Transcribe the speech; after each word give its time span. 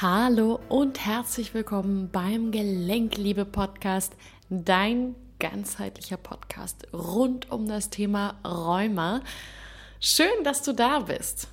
Hallo 0.00 0.60
und 0.68 1.04
herzlich 1.04 1.54
willkommen 1.54 2.08
beim 2.12 2.52
Gelenkliebe 2.52 3.44
Podcast, 3.44 4.12
dein 4.48 5.16
ganzheitlicher 5.40 6.16
Podcast 6.16 6.86
rund 6.92 7.50
um 7.50 7.66
das 7.66 7.90
Thema 7.90 8.36
Rheuma. 8.44 9.22
Schön, 9.98 10.44
dass 10.44 10.62
du 10.62 10.72
da 10.72 11.00
bist. 11.00 11.48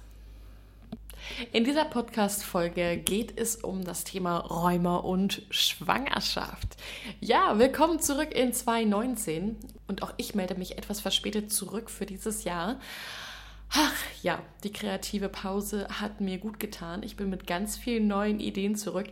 In 1.53 1.63
dieser 1.63 1.85
Podcast-Folge 1.85 2.97
geht 2.97 3.35
es 3.35 3.55
um 3.55 3.83
das 3.83 4.03
Thema 4.03 4.37
Rheuma 4.37 4.97
und 4.97 5.41
Schwangerschaft. 5.49 6.77
Ja, 7.19 7.57
willkommen 7.57 7.99
zurück 7.99 8.31
in 8.31 8.53
2019 8.53 9.57
und 9.87 10.03
auch 10.03 10.13
ich 10.17 10.35
melde 10.35 10.53
mich 10.53 10.77
etwas 10.77 11.01
verspätet 11.01 11.51
zurück 11.51 11.89
für 11.89 12.05
dieses 12.05 12.43
Jahr. 12.43 12.79
Ach 13.69 13.95
ja, 14.23 14.41
die 14.63 14.71
kreative 14.71 15.27
Pause 15.27 15.87
hat 15.89 16.21
mir 16.21 16.37
gut 16.37 16.59
getan. 16.59 17.03
Ich 17.03 17.17
bin 17.17 17.29
mit 17.29 17.45
ganz 17.45 17.77
vielen 17.77 18.07
neuen 18.07 18.39
Ideen 18.39 18.75
zurück. 18.75 19.07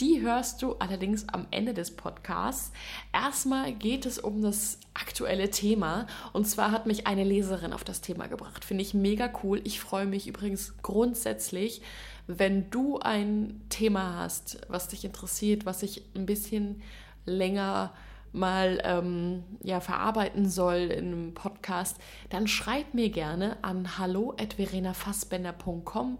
Die 0.00 0.22
hörst 0.22 0.62
du 0.62 0.74
allerdings 0.76 1.28
am 1.28 1.46
Ende 1.50 1.74
des 1.74 1.94
Podcasts. 1.94 2.72
Erstmal 3.12 3.72
geht 3.72 4.06
es 4.06 4.18
um 4.18 4.42
das 4.42 4.78
aktuelle 4.94 5.50
Thema. 5.50 6.06
Und 6.32 6.46
zwar 6.46 6.70
hat 6.70 6.86
mich 6.86 7.06
eine 7.06 7.24
Leserin 7.24 7.72
auf 7.72 7.84
das 7.84 8.00
Thema 8.00 8.26
gebracht. 8.26 8.64
Finde 8.64 8.82
ich 8.82 8.94
mega 8.94 9.30
cool. 9.42 9.60
Ich 9.64 9.80
freue 9.80 10.06
mich 10.06 10.26
übrigens 10.26 10.74
grundsätzlich, 10.82 11.82
wenn 12.26 12.70
du 12.70 12.98
ein 12.98 13.60
Thema 13.68 14.18
hast, 14.18 14.58
was 14.68 14.88
dich 14.88 15.04
interessiert, 15.04 15.66
was 15.66 15.82
ich 15.82 16.02
ein 16.16 16.26
bisschen 16.26 16.82
länger 17.24 17.92
mal 18.36 18.80
ähm, 18.84 19.42
ja, 19.62 19.80
verarbeiten 19.80 20.48
soll 20.48 20.76
in 20.76 21.06
einem 21.06 21.34
Podcast, 21.34 21.98
dann 22.30 22.46
schreib 22.46 22.94
mir 22.94 23.10
gerne 23.10 23.56
an 23.62 23.98
hallo.verenafassbender.com 23.98 26.18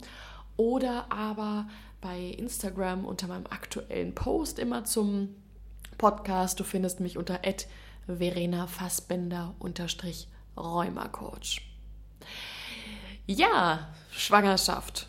oder 0.57 1.13
aber 1.13 1.69
bei 2.01 2.19
Instagram 2.19 3.05
unter 3.05 3.29
meinem 3.29 3.47
aktuellen 3.47 4.13
Post 4.15 4.59
immer 4.59 4.85
zum 4.85 5.37
Podcast. 5.99 6.59
Du 6.59 6.65
findest 6.65 7.01
mich 7.01 7.19
unter 7.19 7.41
Verena 8.07 8.67
Fassbender 8.67 9.55
unterstrich 9.59 10.29
Rheumacoach. 10.57 11.61
Ja, 13.27 13.95
Schwangerschaft. 14.11 15.09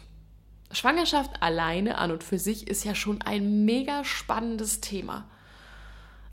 Schwangerschaft 0.71 1.41
alleine 1.41 1.97
an 1.97 2.11
und 2.11 2.23
für 2.23 2.39
sich 2.39 2.67
ist 2.67 2.83
ja 2.83 2.93
schon 2.93 3.21
ein 3.21 3.63
mega 3.63 4.03
spannendes 4.03 4.81
Thema 4.81 5.29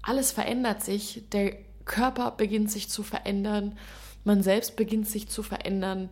alles 0.05 0.33
verändert 0.33 0.83
sich, 0.83 1.25
der 1.33 1.57
Körper 1.85 2.31
beginnt 2.31 2.71
sich 2.71 2.89
zu 2.89 3.03
verändern, 3.03 3.79
man 4.25 4.43
selbst 4.43 4.77
beginnt 4.77 5.09
sich 5.09 5.29
zu 5.29 5.43
verändern, 5.43 6.11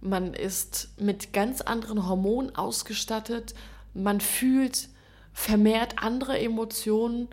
man 0.00 0.34
ist 0.34 0.92
mit 0.98 1.32
ganz 1.32 1.60
anderen 1.60 2.06
Hormonen 2.06 2.54
ausgestattet, 2.54 3.54
man 3.94 4.20
fühlt 4.20 4.88
vermehrt 5.32 6.02
andere 6.02 6.38
Emotionen. 6.38 7.28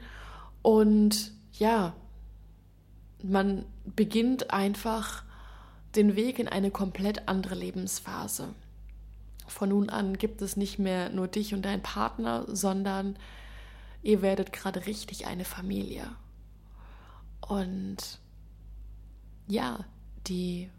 Und 0.62 1.32
ja, 1.54 1.94
man 3.24 3.66
beginnt 3.86 4.52
einfach 4.52 5.24
den 5.96 6.16
Weg 6.16 6.40
in 6.40 6.48
eine 6.48 6.72
komplett 6.72 7.28
andere 7.28 7.56
Lebensphase. 7.56 8.50
Von 9.48 9.70
nun 9.70 9.90
an 9.90 10.18
gibt 10.18 10.42
es 10.42 10.56
nicht 10.56 10.80
mehr 10.80 11.10
nur 11.10 11.28
dich 11.28 11.54
und 11.54 11.64
deinen 11.64 11.84
Partner, 11.84 12.46
sondern 12.48 13.18
ihr 14.04 14.22
werdet 14.22 14.54
gerade 14.54 14.86
richtig 14.86 15.28
eine 15.28 15.46
Familie. 15.46 16.10
Und 17.42 18.20
ja, 19.48 19.86
die 20.28 20.70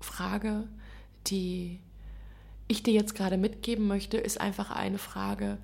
Frage, 0.00 0.68
die 1.26 1.80
ich 2.68 2.82
dir 2.82 2.94
jetzt 2.94 3.14
gerade 3.14 3.36
mitgeben 3.36 3.86
möchte, 3.86 4.16
ist 4.16 4.40
einfach 4.40 4.70
eine 4.70 4.98
Frage, 4.98 5.58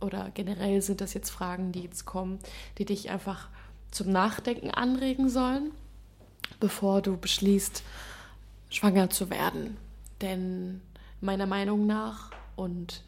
oder 0.00 0.30
generell 0.30 0.80
sind 0.80 1.00
das 1.00 1.14
jetzt 1.14 1.30
Fragen, 1.30 1.72
die 1.72 1.82
jetzt 1.82 2.06
kommen, 2.06 2.38
die 2.78 2.86
dich 2.86 3.10
einfach 3.10 3.48
zum 3.90 4.10
Nachdenken 4.10 4.70
anregen 4.70 5.28
sollen, 5.28 5.72
bevor 6.58 7.02
du 7.02 7.16
beschließt, 7.16 7.82
schwanger 8.70 9.10
zu 9.10 9.30
werden. 9.30 9.76
Denn 10.20 10.80
meiner 11.20 11.46
Meinung 11.46 11.86
nach 11.86 12.30
und 12.56 13.02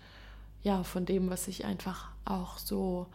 ja, 0.63 0.85
von 0.85 1.07
dem, 1.07 1.31
was 1.31 1.49
ich 1.49 1.65
einfach 1.65 2.11
auch 2.25 2.59
so 2.59 3.07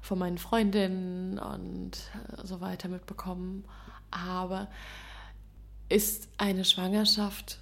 von 0.00 0.18
meinen 0.18 0.38
Freundinnen 0.38 1.38
und 1.38 1.92
äh, 1.92 2.46
so 2.46 2.60
weiter 2.60 2.88
mitbekommen 2.88 3.64
habe, 4.12 4.68
ist 5.88 6.28
eine 6.38 6.64
Schwangerschaft 6.64 7.60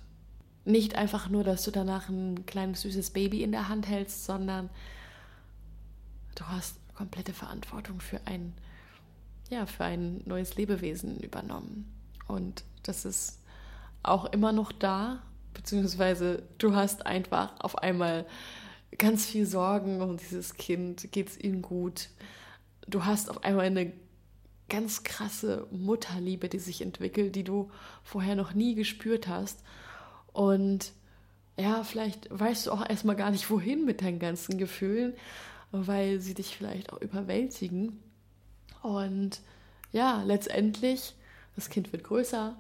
nicht 0.68 0.96
einfach 0.96 1.30
nur, 1.30 1.44
dass 1.44 1.64
du 1.64 1.70
danach 1.70 2.08
ein 2.08 2.44
kleines 2.44 2.82
süßes 2.82 3.10
Baby 3.10 3.42
in 3.42 3.52
der 3.52 3.68
Hand 3.68 3.88
hältst, 3.88 4.26
sondern 4.26 4.68
du 6.34 6.44
hast 6.46 6.76
komplette 6.94 7.32
Verantwortung 7.32 8.00
für 8.00 8.20
ein, 8.26 8.52
ja, 9.48 9.64
für 9.66 9.84
ein 9.84 10.20
neues 10.26 10.56
Lebewesen 10.56 11.20
übernommen. 11.20 11.90
Und 12.26 12.64
das 12.82 13.06
ist 13.06 13.40
auch 14.02 14.26
immer 14.26 14.52
noch 14.52 14.72
da, 14.72 15.22
beziehungsweise 15.54 16.42
du 16.58 16.76
hast 16.76 17.06
einfach 17.06 17.58
auf 17.60 17.78
einmal 17.78 18.26
ganz 18.96 19.26
viel 19.26 19.46
Sorgen 19.46 20.00
um 20.00 20.16
dieses 20.16 20.54
Kind, 20.54 21.12
geht 21.12 21.28
es 21.28 21.38
ihm 21.38 21.62
gut. 21.62 22.08
Du 22.86 23.04
hast 23.04 23.30
auf 23.30 23.44
einmal 23.44 23.66
eine 23.66 23.92
ganz 24.68 25.02
krasse 25.02 25.66
Mutterliebe, 25.70 26.48
die 26.48 26.58
sich 26.58 26.82
entwickelt, 26.82 27.34
die 27.34 27.44
du 27.44 27.70
vorher 28.02 28.36
noch 28.36 28.54
nie 28.54 28.74
gespürt 28.74 29.28
hast. 29.28 29.62
Und 30.32 30.92
ja, 31.56 31.82
vielleicht 31.84 32.28
weißt 32.30 32.66
du 32.66 32.72
auch 32.72 32.88
erstmal 32.88 33.16
gar 33.16 33.30
nicht, 33.30 33.50
wohin 33.50 33.84
mit 33.84 34.02
deinen 34.02 34.18
ganzen 34.18 34.58
Gefühlen, 34.58 35.14
weil 35.72 36.20
sie 36.20 36.34
dich 36.34 36.56
vielleicht 36.56 36.92
auch 36.92 37.00
überwältigen. 37.00 38.00
Und 38.82 39.40
ja, 39.92 40.22
letztendlich, 40.22 41.14
das 41.56 41.70
Kind 41.70 41.92
wird 41.92 42.04
größer. 42.04 42.56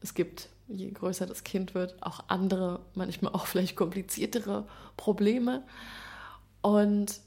Es 0.00 0.14
gibt 0.14 0.48
je 0.74 0.90
größer 0.90 1.26
das 1.26 1.44
Kind 1.44 1.74
wird, 1.74 2.02
auch 2.02 2.24
andere, 2.28 2.80
manchmal 2.94 3.32
auch 3.32 3.46
vielleicht 3.46 3.76
kompliziertere 3.76 4.66
Probleme. 4.96 5.62
Und 6.60 7.20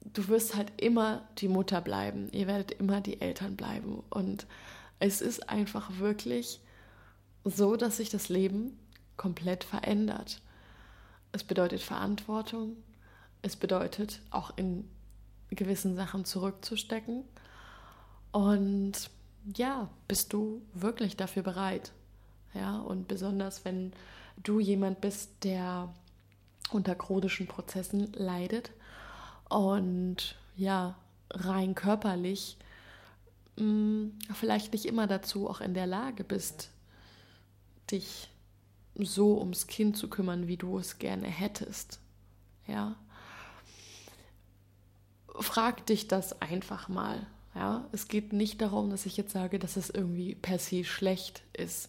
du 0.00 0.28
wirst 0.28 0.54
halt 0.54 0.72
immer 0.76 1.26
die 1.38 1.48
Mutter 1.48 1.80
bleiben. 1.80 2.28
Ihr 2.32 2.46
werdet 2.46 2.72
immer 2.72 3.00
die 3.00 3.20
Eltern 3.20 3.56
bleiben. 3.56 4.02
Und 4.10 4.46
es 4.98 5.20
ist 5.20 5.48
einfach 5.48 5.98
wirklich 5.98 6.60
so, 7.44 7.76
dass 7.76 7.98
sich 7.98 8.10
das 8.10 8.28
Leben 8.28 8.78
komplett 9.16 9.64
verändert. 9.64 10.40
Es 11.32 11.44
bedeutet 11.44 11.82
Verantwortung. 11.82 12.76
Es 13.42 13.56
bedeutet 13.56 14.20
auch 14.30 14.56
in 14.56 14.88
gewissen 15.50 15.96
Sachen 15.96 16.24
zurückzustecken. 16.24 17.24
Und 18.32 19.10
ja, 19.56 19.88
bist 20.08 20.32
du 20.32 20.62
wirklich 20.72 21.16
dafür 21.16 21.42
bereit? 21.42 21.92
Ja, 22.54 22.78
und 22.78 23.08
besonders 23.08 23.64
wenn 23.64 23.92
du 24.36 24.60
jemand 24.60 25.00
bist, 25.00 25.30
der 25.42 25.92
unter 26.70 26.94
chronischen 26.94 27.46
Prozessen 27.46 28.12
leidet 28.12 28.70
und 29.48 30.36
ja, 30.56 30.96
rein 31.30 31.74
körperlich 31.74 32.56
mh, 33.56 33.64
mm, 33.64 34.18
vielleicht 34.34 34.72
nicht 34.72 34.86
immer 34.86 35.06
dazu 35.06 35.48
auch 35.48 35.60
in 35.60 35.74
der 35.74 35.86
Lage 35.86 36.24
bist, 36.24 36.70
dich 37.90 38.30
so 38.94 39.38
ums 39.38 39.66
Kind 39.66 39.96
zu 39.96 40.08
kümmern, 40.08 40.46
wie 40.46 40.56
du 40.56 40.78
es 40.78 40.98
gerne 40.98 41.26
hättest. 41.26 42.00
Ja. 42.66 42.96
Frag 45.40 45.84
dich 45.86 46.06
das 46.06 46.40
einfach 46.40 46.88
mal. 46.88 47.26
Ja, 47.54 47.88
es 47.92 48.08
geht 48.08 48.32
nicht 48.32 48.60
darum, 48.60 48.90
dass 48.90 49.06
ich 49.06 49.16
jetzt 49.16 49.32
sage, 49.32 49.58
dass 49.58 49.76
es 49.76 49.90
irgendwie 49.90 50.34
per 50.34 50.58
se 50.58 50.84
schlecht 50.84 51.42
ist. 51.52 51.88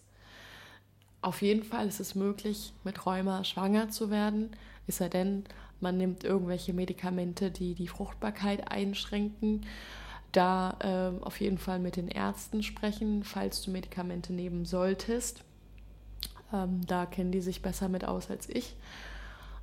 Auf 1.25 1.41
jeden 1.41 1.63
Fall 1.63 1.87
ist 1.87 1.99
es 1.99 2.13
möglich, 2.13 2.71
mit 2.83 3.03
Rheuma 3.03 3.43
schwanger 3.43 3.89
zu 3.89 4.11
werden, 4.11 4.51
ist 4.85 4.99
sei 4.99 5.09
denn, 5.09 5.43
man 5.79 5.97
nimmt 5.97 6.23
irgendwelche 6.23 6.71
Medikamente, 6.71 7.49
die 7.49 7.73
die 7.73 7.87
Fruchtbarkeit 7.87 8.71
einschränken. 8.71 9.65
Da 10.31 10.77
äh, 10.81 11.25
auf 11.25 11.41
jeden 11.41 11.57
Fall 11.57 11.79
mit 11.79 11.95
den 11.95 12.09
Ärzten 12.09 12.61
sprechen, 12.61 13.23
falls 13.23 13.63
du 13.63 13.71
Medikamente 13.71 14.33
nehmen 14.33 14.65
solltest. 14.65 15.43
Ähm, 16.53 16.85
da 16.85 17.07
kennen 17.07 17.31
die 17.31 17.41
sich 17.41 17.63
besser 17.63 17.89
mit 17.89 18.05
aus 18.05 18.29
als 18.29 18.47
ich. 18.47 18.75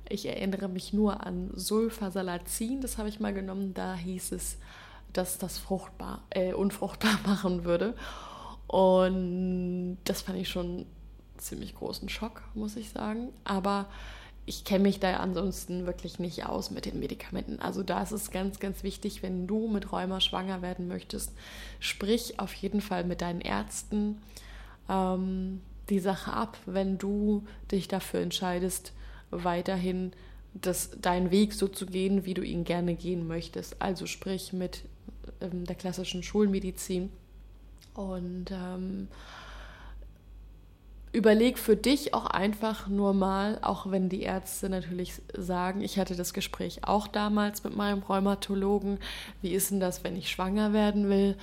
Ich 0.09 0.25
erinnere 0.25 0.67
mich 0.67 0.91
nur 0.91 1.25
an 1.25 1.49
Sulfasalazin, 1.53 2.81
das 2.81 2.97
habe 2.97 3.07
ich 3.07 3.21
mal 3.21 3.33
genommen. 3.33 3.73
Da 3.73 3.95
hieß 3.95 4.33
es, 4.33 4.57
dass 5.13 5.37
das 5.37 5.59
fruchtbar, 5.59 6.23
äh, 6.29 6.51
unfruchtbar 6.51 7.17
machen 7.25 7.63
würde. 7.63 7.95
Und 8.67 9.99
das 10.03 10.23
fand 10.23 10.39
ich 10.39 10.49
schon 10.49 10.87
ziemlich 11.37 11.75
großen 11.75 12.09
Schock, 12.09 12.43
muss 12.53 12.75
ich 12.75 12.89
sagen. 12.89 13.29
Aber 13.43 13.87
ich 14.45 14.65
kenne 14.65 14.83
mich 14.83 14.99
da 14.99 15.17
ansonsten 15.17 15.85
wirklich 15.85 16.19
nicht 16.19 16.45
aus 16.45 16.69
mit 16.69 16.85
den 16.85 16.99
Medikamenten. 16.99 17.59
Also 17.59 17.81
da 17.81 18.01
ist 18.01 18.11
es 18.11 18.31
ganz, 18.31 18.59
ganz 18.59 18.83
wichtig, 18.83 19.23
wenn 19.23 19.47
du 19.47 19.67
mit 19.67 19.91
Rheuma 19.91 20.19
schwanger 20.19 20.61
werden 20.61 20.87
möchtest, 20.87 21.31
sprich 21.79 22.39
auf 22.39 22.53
jeden 22.55 22.81
Fall 22.81 23.05
mit 23.05 23.21
deinen 23.21 23.41
Ärzten 23.41 24.21
ähm, 24.89 25.61
die 25.89 25.99
Sache 25.99 26.33
ab, 26.33 26.57
wenn 26.65 26.97
du 26.97 27.45
dich 27.71 27.87
dafür 27.87 28.19
entscheidest, 28.19 28.91
weiterhin 29.31 30.11
das, 30.53 30.91
deinen 30.99 31.31
Weg 31.31 31.53
so 31.53 31.67
zu 31.67 31.85
gehen, 31.85 32.25
wie 32.25 32.33
du 32.33 32.43
ihn 32.43 32.65
gerne 32.65 32.95
gehen 32.95 33.27
möchtest. 33.27 33.81
Also 33.81 34.05
sprich 34.05 34.51
mit 34.51 34.83
ähm, 35.41 35.65
der 35.65 35.75
klassischen 35.75 36.21
Schulmedizin. 36.21 37.11
Und 37.93 38.51
ähm, 38.51 39.07
überleg 41.13 41.59
für 41.59 41.77
dich 41.77 42.13
auch 42.15 42.25
einfach 42.25 42.87
nur 42.87 43.13
mal, 43.13 43.59
auch 43.61 43.89
wenn 43.91 44.09
die 44.09 44.23
Ärzte 44.23 44.67
natürlich 44.67 45.13
sagen, 45.37 45.81
ich 45.81 45.99
hatte 45.99 46.15
das 46.15 46.33
Gespräch 46.33 46.83
auch 46.83 47.07
damals 47.07 47.63
mit 47.63 47.77
meinem 47.77 47.99
Rheumatologen, 47.99 48.97
wie 49.41 49.53
ist 49.53 49.69
denn 49.69 49.79
das, 49.79 50.03
wenn 50.03 50.15
ich 50.17 50.29
schwanger 50.29 50.73
werden 50.73 51.09
will? 51.09 51.37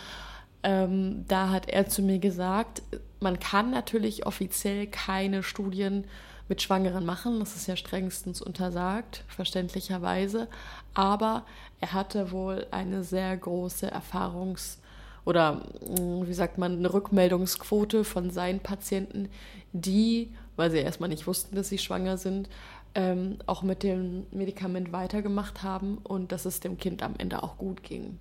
Ähm, 0.64 1.24
da 1.28 1.50
hat 1.50 1.68
er 1.68 1.88
zu 1.88 2.02
mir 2.02 2.18
gesagt, 2.18 2.82
man 3.20 3.38
kann 3.38 3.70
natürlich 3.70 4.26
offiziell 4.26 4.88
keine 4.88 5.44
Studien 5.44 6.04
mit 6.48 6.60
Schwangeren 6.60 7.06
machen, 7.06 7.38
das 7.38 7.54
ist 7.54 7.68
ja 7.68 7.76
strengstens 7.76 8.42
untersagt, 8.42 9.24
verständlicherweise, 9.28 10.48
aber 10.94 11.46
er 11.80 11.92
hatte 11.92 12.32
wohl 12.32 12.66
eine 12.72 13.04
sehr 13.04 13.36
große 13.36 13.94
Erfahrungs- 13.94 14.79
oder 15.24 15.62
mm, 15.86 16.26
wie 16.26 16.34
sagt 16.34 16.58
man, 16.58 16.78
eine 16.78 16.92
Rückmeldungsquote 16.92 18.04
von 18.04 18.30
seinen 18.30 18.60
Patienten, 18.60 19.28
die, 19.72 20.32
weil 20.56 20.70
sie 20.70 20.78
erstmal 20.78 21.08
nicht 21.08 21.26
wussten, 21.26 21.56
dass 21.56 21.68
sie 21.68 21.78
schwanger 21.78 22.16
sind, 22.16 22.48
ähm, 22.94 23.38
auch 23.46 23.62
mit 23.62 23.82
dem 23.82 24.26
Medikament 24.32 24.92
weitergemacht 24.92 25.62
haben 25.62 25.98
und 25.98 26.32
dass 26.32 26.44
es 26.44 26.60
dem 26.60 26.78
Kind 26.78 27.02
am 27.02 27.14
Ende 27.18 27.42
auch 27.42 27.56
gut 27.56 27.82
ging. 27.82 28.18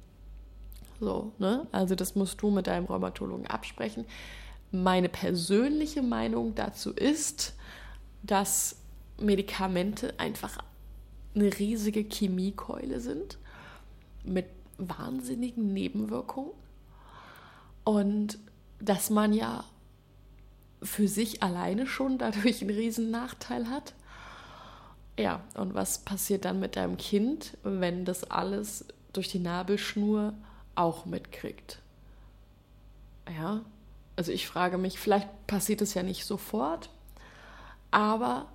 So, 0.99 1.31
ne? 1.39 1.65
Also 1.71 1.95
das 1.95 2.15
musst 2.15 2.41
du 2.41 2.51
mit 2.51 2.67
deinem 2.67 2.85
Rheumatologen 2.85 3.47
absprechen. 3.47 4.05
Meine 4.71 5.09
persönliche 5.09 6.03
Meinung 6.03 6.53
dazu 6.55 6.91
ist, 6.91 7.55
dass 8.21 8.75
Medikamente 9.17 10.13
einfach 10.19 10.59
eine 11.35 11.57
riesige 11.57 12.03
Chemiekeule 12.03 12.99
sind 12.99 13.37
mit 14.23 14.45
wahnsinnigen 14.77 15.73
Nebenwirkungen 15.73 16.51
und 17.89 18.37
dass 18.79 19.09
man 19.09 19.33
ja 19.33 19.63
für 20.83 21.07
sich 21.07 21.41
alleine 21.41 21.87
schon 21.87 22.19
dadurch 22.19 22.61
einen 22.61 22.69
riesen 22.69 23.09
Nachteil 23.09 23.67
hat. 23.67 23.95
Ja, 25.17 25.41
und 25.55 25.73
was 25.73 25.97
passiert 25.97 26.45
dann 26.45 26.59
mit 26.59 26.75
deinem 26.75 26.97
Kind, 26.97 27.57
wenn 27.63 28.05
das 28.05 28.29
alles 28.29 28.85
durch 29.11 29.27
die 29.27 29.39
Nabelschnur 29.39 30.33
auch 30.75 31.07
mitkriegt? 31.07 31.79
Ja, 33.27 33.61
also 34.15 34.31
ich 34.31 34.45
frage 34.45 34.77
mich, 34.77 34.99
vielleicht 34.99 35.47
passiert 35.47 35.81
es 35.81 35.95
ja 35.95 36.03
nicht 36.03 36.25
sofort, 36.25 36.91
aber 37.89 38.45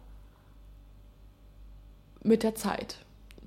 mit 2.22 2.44
der 2.44 2.54
Zeit, 2.54 2.98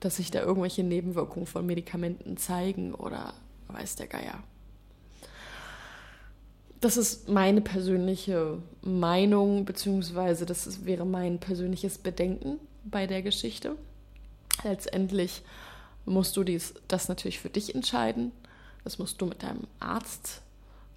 dass 0.02 0.18
sich 0.18 0.32
da 0.32 0.42
irgendwelche 0.42 0.84
Nebenwirkungen 0.84 1.48
von 1.48 1.66
Medikamenten 1.66 2.36
zeigen 2.36 2.94
oder 2.94 3.34
weiß 3.70 3.96
der 3.96 4.08
Geier. 4.08 4.44
Das 6.80 6.96
ist 6.96 7.28
meine 7.28 7.62
persönliche 7.62 8.60
Meinung, 8.82 9.66
beziehungsweise 9.66 10.46
das 10.46 10.86
wäre 10.86 11.06
mein 11.06 11.40
persönliches 11.40 11.98
Bedenken 11.98 12.60
bei 12.84 13.08
der 13.08 13.24
Geschichte. 13.24 13.76
Letztendlich 14.64 15.42
musst 16.06 16.38
du 16.38 16.44
dies, 16.44 16.76
das 16.88 17.10
natürlich 17.10 17.40
für 17.40 17.50
dich 17.50 17.74
entscheiden. 17.74 18.32
Das 18.84 19.00
musst 19.00 19.20
du 19.22 19.26
mit 19.26 19.42
deinem 19.44 19.66
Arzt 19.80 20.42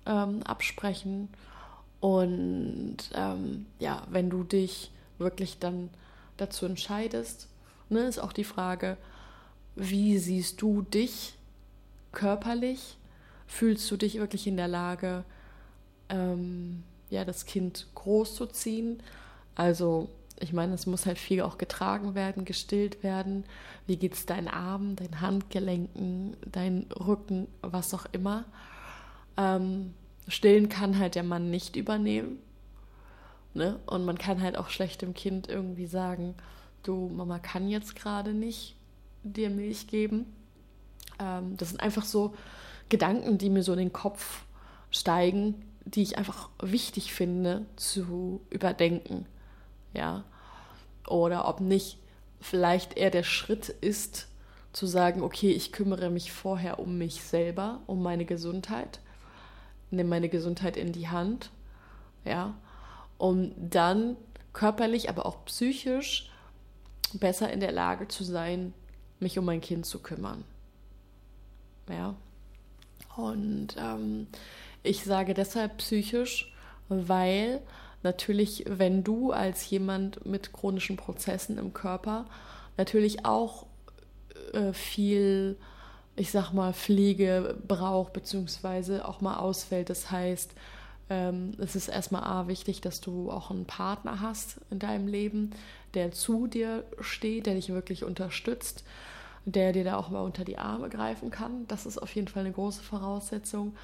ähm, 0.06 0.42
absprechen. 0.42 1.28
Und 2.00 2.96
ähm, 3.14 3.66
ja, 3.78 4.06
wenn 4.10 4.30
du 4.30 4.44
dich 4.44 4.90
wirklich 5.18 5.58
dann 5.58 5.90
dazu 6.36 6.66
entscheidest, 6.66 7.48
ne, 7.88 8.00
ist 8.00 8.18
auch 8.18 8.32
die 8.32 8.44
Frage, 8.44 8.96
wie 9.76 10.18
siehst 10.18 10.60
du 10.62 10.82
dich 10.82 11.34
körperlich? 12.12 12.96
Fühlst 13.46 13.90
du 13.90 13.96
dich 13.96 14.18
wirklich 14.18 14.46
in 14.46 14.56
der 14.56 14.68
Lage, 14.68 15.24
ähm, 16.10 16.82
ja, 17.08 17.24
das 17.24 17.46
Kind 17.46 17.86
groß 17.94 18.34
zu 18.34 18.46
ziehen? 18.46 19.02
Also, 19.54 20.08
ich 20.38 20.52
meine, 20.52 20.74
es 20.74 20.86
muss 20.86 21.06
halt 21.06 21.18
viel 21.18 21.42
auch 21.42 21.58
getragen 21.58 22.14
werden, 22.14 22.44
gestillt 22.44 23.02
werden. 23.02 23.44
Wie 23.86 23.96
geht 23.96 24.14
es 24.14 24.26
deinen 24.26 24.48
Armen, 24.48 24.96
deinen 24.96 25.20
Handgelenken, 25.20 26.36
deinen 26.50 26.90
Rücken, 26.92 27.46
was 27.62 27.92
auch 27.94 28.06
immer? 28.12 28.44
Ähm, 29.36 29.94
Stillen 30.28 30.68
kann 30.68 30.98
halt 30.98 31.14
der 31.14 31.24
Mann 31.24 31.50
nicht 31.50 31.76
übernehmen. 31.76 32.38
Ne? 33.52 33.80
Und 33.86 34.04
man 34.04 34.16
kann 34.16 34.40
halt 34.40 34.56
auch 34.56 34.68
schlecht 34.68 35.02
dem 35.02 35.14
Kind 35.14 35.48
irgendwie 35.48 35.86
sagen, 35.86 36.34
du, 36.82 37.08
Mama 37.08 37.38
kann 37.38 37.68
jetzt 37.68 37.96
gerade 37.96 38.32
nicht 38.32 38.76
dir 39.22 39.50
Milch 39.50 39.88
geben. 39.88 40.26
Ähm, 41.18 41.56
das 41.56 41.70
sind 41.70 41.80
einfach 41.80 42.04
so 42.04 42.34
Gedanken, 42.88 43.38
die 43.38 43.50
mir 43.50 43.62
so 43.62 43.72
in 43.72 43.78
den 43.78 43.92
Kopf 43.92 44.44
steigen, 44.90 45.54
die 45.94 46.02
ich 46.02 46.18
einfach 46.18 46.50
wichtig 46.60 47.12
finde 47.12 47.66
zu 47.76 48.40
überdenken. 48.50 49.26
Ja. 49.92 50.24
Oder 51.06 51.48
ob 51.48 51.60
nicht 51.60 51.98
vielleicht 52.40 52.96
eher 52.96 53.10
der 53.10 53.24
Schritt 53.24 53.68
ist, 53.68 54.28
zu 54.72 54.86
sagen, 54.86 55.22
okay, 55.22 55.50
ich 55.50 55.72
kümmere 55.72 56.10
mich 56.10 56.30
vorher 56.30 56.78
um 56.78 56.96
mich 56.96 57.22
selber, 57.22 57.80
um 57.86 58.02
meine 58.02 58.24
Gesundheit 58.24 59.00
nehme 59.90 60.10
meine 60.10 60.28
Gesundheit 60.28 60.76
in 60.76 60.92
die 60.92 61.08
Hand, 61.08 61.50
ja, 62.24 62.54
um 63.18 63.52
dann 63.56 64.16
körperlich, 64.52 65.08
aber 65.08 65.26
auch 65.26 65.44
psychisch 65.44 66.30
besser 67.14 67.52
in 67.52 67.60
der 67.60 67.72
Lage 67.72 68.08
zu 68.08 68.24
sein, 68.24 68.72
mich 69.18 69.38
um 69.38 69.44
mein 69.44 69.60
Kind 69.60 69.86
zu 69.86 70.00
kümmern. 70.00 70.44
Ja. 71.88 72.14
Und 73.16 73.76
ähm, 73.76 74.28
ich 74.82 75.04
sage 75.04 75.34
deshalb 75.34 75.78
psychisch, 75.78 76.52
weil 76.88 77.60
natürlich, 78.02 78.64
wenn 78.66 79.04
du 79.04 79.32
als 79.32 79.68
jemand 79.70 80.24
mit 80.26 80.52
chronischen 80.52 80.96
Prozessen 80.96 81.58
im 81.58 81.72
Körper 81.72 82.26
natürlich 82.76 83.24
auch 83.24 83.66
äh, 84.52 84.72
viel 84.72 85.56
ich 86.20 86.30
sag 86.30 86.52
mal, 86.52 86.74
Pflege 86.74 87.56
braucht, 87.66 88.12
beziehungsweise 88.12 89.08
auch 89.08 89.22
mal 89.22 89.38
ausfällt. 89.38 89.88
Das 89.88 90.10
heißt, 90.10 90.52
ähm, 91.08 91.52
es 91.58 91.76
ist 91.76 91.88
erstmal 91.88 92.24
A, 92.24 92.46
wichtig, 92.46 92.82
dass 92.82 93.00
du 93.00 93.30
auch 93.30 93.50
einen 93.50 93.64
Partner 93.64 94.20
hast 94.20 94.60
in 94.70 94.78
deinem 94.78 95.08
Leben, 95.08 95.52
der 95.94 96.12
zu 96.12 96.46
dir 96.46 96.84
steht, 97.00 97.46
der 97.46 97.54
dich 97.54 97.70
wirklich 97.70 98.04
unterstützt, 98.04 98.84
der 99.46 99.72
dir 99.72 99.84
da 99.84 99.96
auch 99.96 100.10
mal 100.10 100.20
unter 100.20 100.44
die 100.44 100.58
Arme 100.58 100.90
greifen 100.90 101.30
kann. 101.30 101.66
Das 101.68 101.86
ist 101.86 101.96
auf 101.96 102.14
jeden 102.14 102.28
Fall 102.28 102.44
eine 102.44 102.52
große 102.52 102.82
Voraussetzung. 102.82 103.74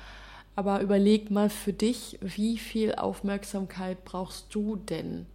Aber 0.57 0.81
überleg 0.81 1.31
mal 1.31 1.51
für 1.51 1.73
dich, 1.73 2.19
wie 2.21 2.59
viel 2.59 2.95
Aufmerksamkeit 2.95 4.05
brauchst 4.05 4.55
du 4.55 4.77
denn 4.77 5.27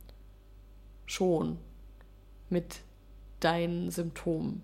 schon 1.06 1.58
mit 2.50 2.80
deinen 3.40 3.92
Symptomen? 3.92 4.64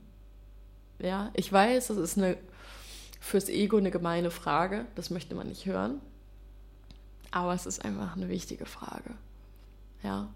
Ja, 1.00 1.32
ich 1.36 1.54
weiß, 1.54 1.88
das 1.88 1.98
ist 1.98 2.18
eine 2.18 2.38
fürs 3.20 3.50
Ego 3.50 3.78
eine 3.78 3.92
gemeine 3.92 4.32
Frage, 4.32 4.86
das 4.96 5.10
möchte 5.10 5.36
man 5.36 5.48
nicht 5.48 5.66
hören. 5.66 6.02
Aber 7.32 7.54
es 7.54 7.66
ist 7.66 7.84
einfach 7.84 8.16
eine 8.16 8.30
wichtige 8.30 8.66
Frage. 8.66 9.16
Ja. 10.02 10.30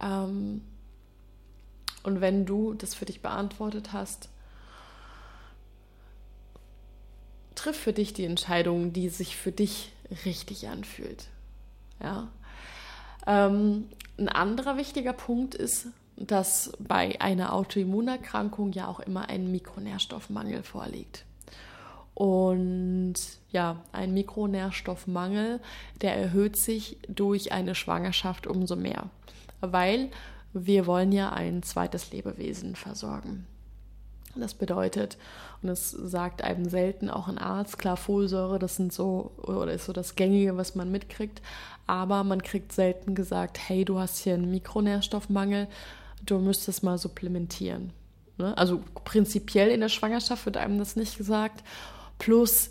Ähm, 0.00 0.62
und 2.04 2.20
wenn 2.20 2.46
du 2.46 2.74
das 2.74 2.94
für 2.94 3.04
dich 3.04 3.22
beantwortet 3.22 3.92
hast, 3.92 4.28
triff 7.56 7.76
für 7.76 7.92
dich 7.92 8.12
die 8.12 8.24
Entscheidung, 8.24 8.92
die 8.92 9.08
sich 9.08 9.36
für 9.36 9.52
dich 9.52 9.90
richtig 10.24 10.68
anfühlt. 10.68 11.26
Ja. 12.00 12.28
Ähm, 13.26 13.88
ein 14.18 14.28
anderer 14.28 14.76
wichtiger 14.76 15.12
Punkt 15.12 15.54
ist, 15.54 15.88
dass 16.16 16.72
bei 16.78 17.20
einer 17.20 17.52
Autoimmunerkrankung 17.52 18.72
ja 18.72 18.86
auch 18.86 19.00
immer 19.00 19.28
ein 19.28 19.50
Mikronährstoffmangel 19.50 20.62
vorliegt. 20.62 21.24
Und 22.14 23.14
ja, 23.50 23.82
ein 23.92 24.14
Mikronährstoffmangel, 24.14 25.60
der 26.00 26.16
erhöht 26.16 26.56
sich 26.56 26.96
durch 27.08 27.52
eine 27.52 27.74
Schwangerschaft 27.74 28.46
umso 28.46 28.74
mehr, 28.74 29.10
weil 29.60 30.10
wir 30.54 30.86
wollen 30.86 31.12
ja 31.12 31.30
ein 31.32 31.62
zweites 31.62 32.12
Lebewesen 32.12 32.74
versorgen. 32.74 33.46
Das 34.40 34.54
bedeutet, 34.54 35.16
und 35.62 35.68
es 35.68 35.90
sagt 35.90 36.42
einem 36.42 36.68
selten 36.68 37.10
auch 37.10 37.28
ein 37.28 37.38
Arzt, 37.38 37.78
klar, 37.78 37.96
Folsäure, 37.96 38.58
das 38.58 38.76
sind 38.76 38.92
so, 38.92 39.32
oder 39.38 39.72
ist 39.72 39.86
so 39.86 39.92
das 39.92 40.14
Gängige, 40.14 40.56
was 40.56 40.74
man 40.74 40.90
mitkriegt, 40.90 41.42
aber 41.86 42.24
man 42.24 42.42
kriegt 42.42 42.72
selten 42.72 43.14
gesagt, 43.14 43.58
hey, 43.68 43.84
du 43.84 43.98
hast 43.98 44.18
hier 44.18 44.34
einen 44.34 44.50
Mikronährstoffmangel, 44.50 45.68
du 46.24 46.38
müsstest 46.38 46.82
mal 46.82 46.98
supplementieren. 46.98 47.92
Ne? 48.38 48.56
Also 48.56 48.82
prinzipiell 49.04 49.68
in 49.68 49.80
der 49.80 49.88
Schwangerschaft 49.88 50.46
wird 50.46 50.56
einem 50.56 50.78
das 50.78 50.96
nicht 50.96 51.16
gesagt. 51.16 51.62
Plus, 52.18 52.70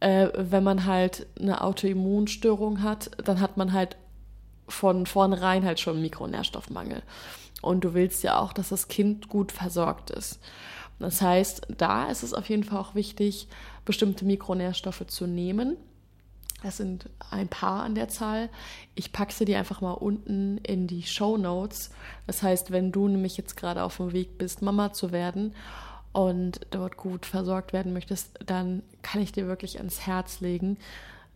äh, 0.00 0.28
wenn 0.36 0.64
man 0.64 0.86
halt 0.86 1.26
eine 1.38 1.62
Autoimmunstörung 1.62 2.82
hat, 2.82 3.10
dann 3.24 3.40
hat 3.40 3.56
man 3.56 3.72
halt 3.72 3.96
von 4.68 5.06
vornherein 5.06 5.64
halt 5.64 5.80
schon 5.80 6.00
Mikronährstoffmangel. 6.00 7.02
Und 7.62 7.84
du 7.84 7.94
willst 7.94 8.22
ja 8.22 8.38
auch, 8.38 8.52
dass 8.52 8.70
das 8.70 8.88
Kind 8.88 9.28
gut 9.28 9.52
versorgt 9.52 10.10
ist. 10.10 10.40
Das 10.98 11.20
heißt, 11.20 11.66
da 11.76 12.06
ist 12.06 12.22
es 12.22 12.34
auf 12.34 12.48
jeden 12.48 12.64
Fall 12.64 12.78
auch 12.78 12.94
wichtig, 12.94 13.48
bestimmte 13.84 14.24
Mikronährstoffe 14.24 15.06
zu 15.06 15.26
nehmen. 15.26 15.76
Das 16.62 16.78
sind 16.78 17.10
ein 17.30 17.48
paar 17.48 17.82
an 17.82 17.94
der 17.94 18.08
Zahl. 18.08 18.48
Ich 18.94 19.12
packe 19.12 19.34
sie 19.34 19.44
dir 19.44 19.58
einfach 19.58 19.82
mal 19.82 19.92
unten 19.92 20.58
in 20.58 20.86
die 20.86 21.02
Show 21.02 21.36
Notes. 21.36 21.90
Das 22.26 22.42
heißt, 22.42 22.70
wenn 22.70 22.90
du 22.90 23.06
nämlich 23.06 23.36
jetzt 23.36 23.56
gerade 23.56 23.82
auf 23.82 23.98
dem 23.98 24.12
Weg 24.12 24.38
bist, 24.38 24.62
Mama 24.62 24.92
zu 24.92 25.12
werden 25.12 25.54
und 26.12 26.60
dort 26.70 26.96
gut 26.96 27.26
versorgt 27.26 27.74
werden 27.74 27.92
möchtest, 27.92 28.38
dann 28.46 28.82
kann 29.02 29.20
ich 29.20 29.32
dir 29.32 29.46
wirklich 29.46 29.76
ans 29.76 30.06
Herz 30.06 30.40
legen, 30.40 30.78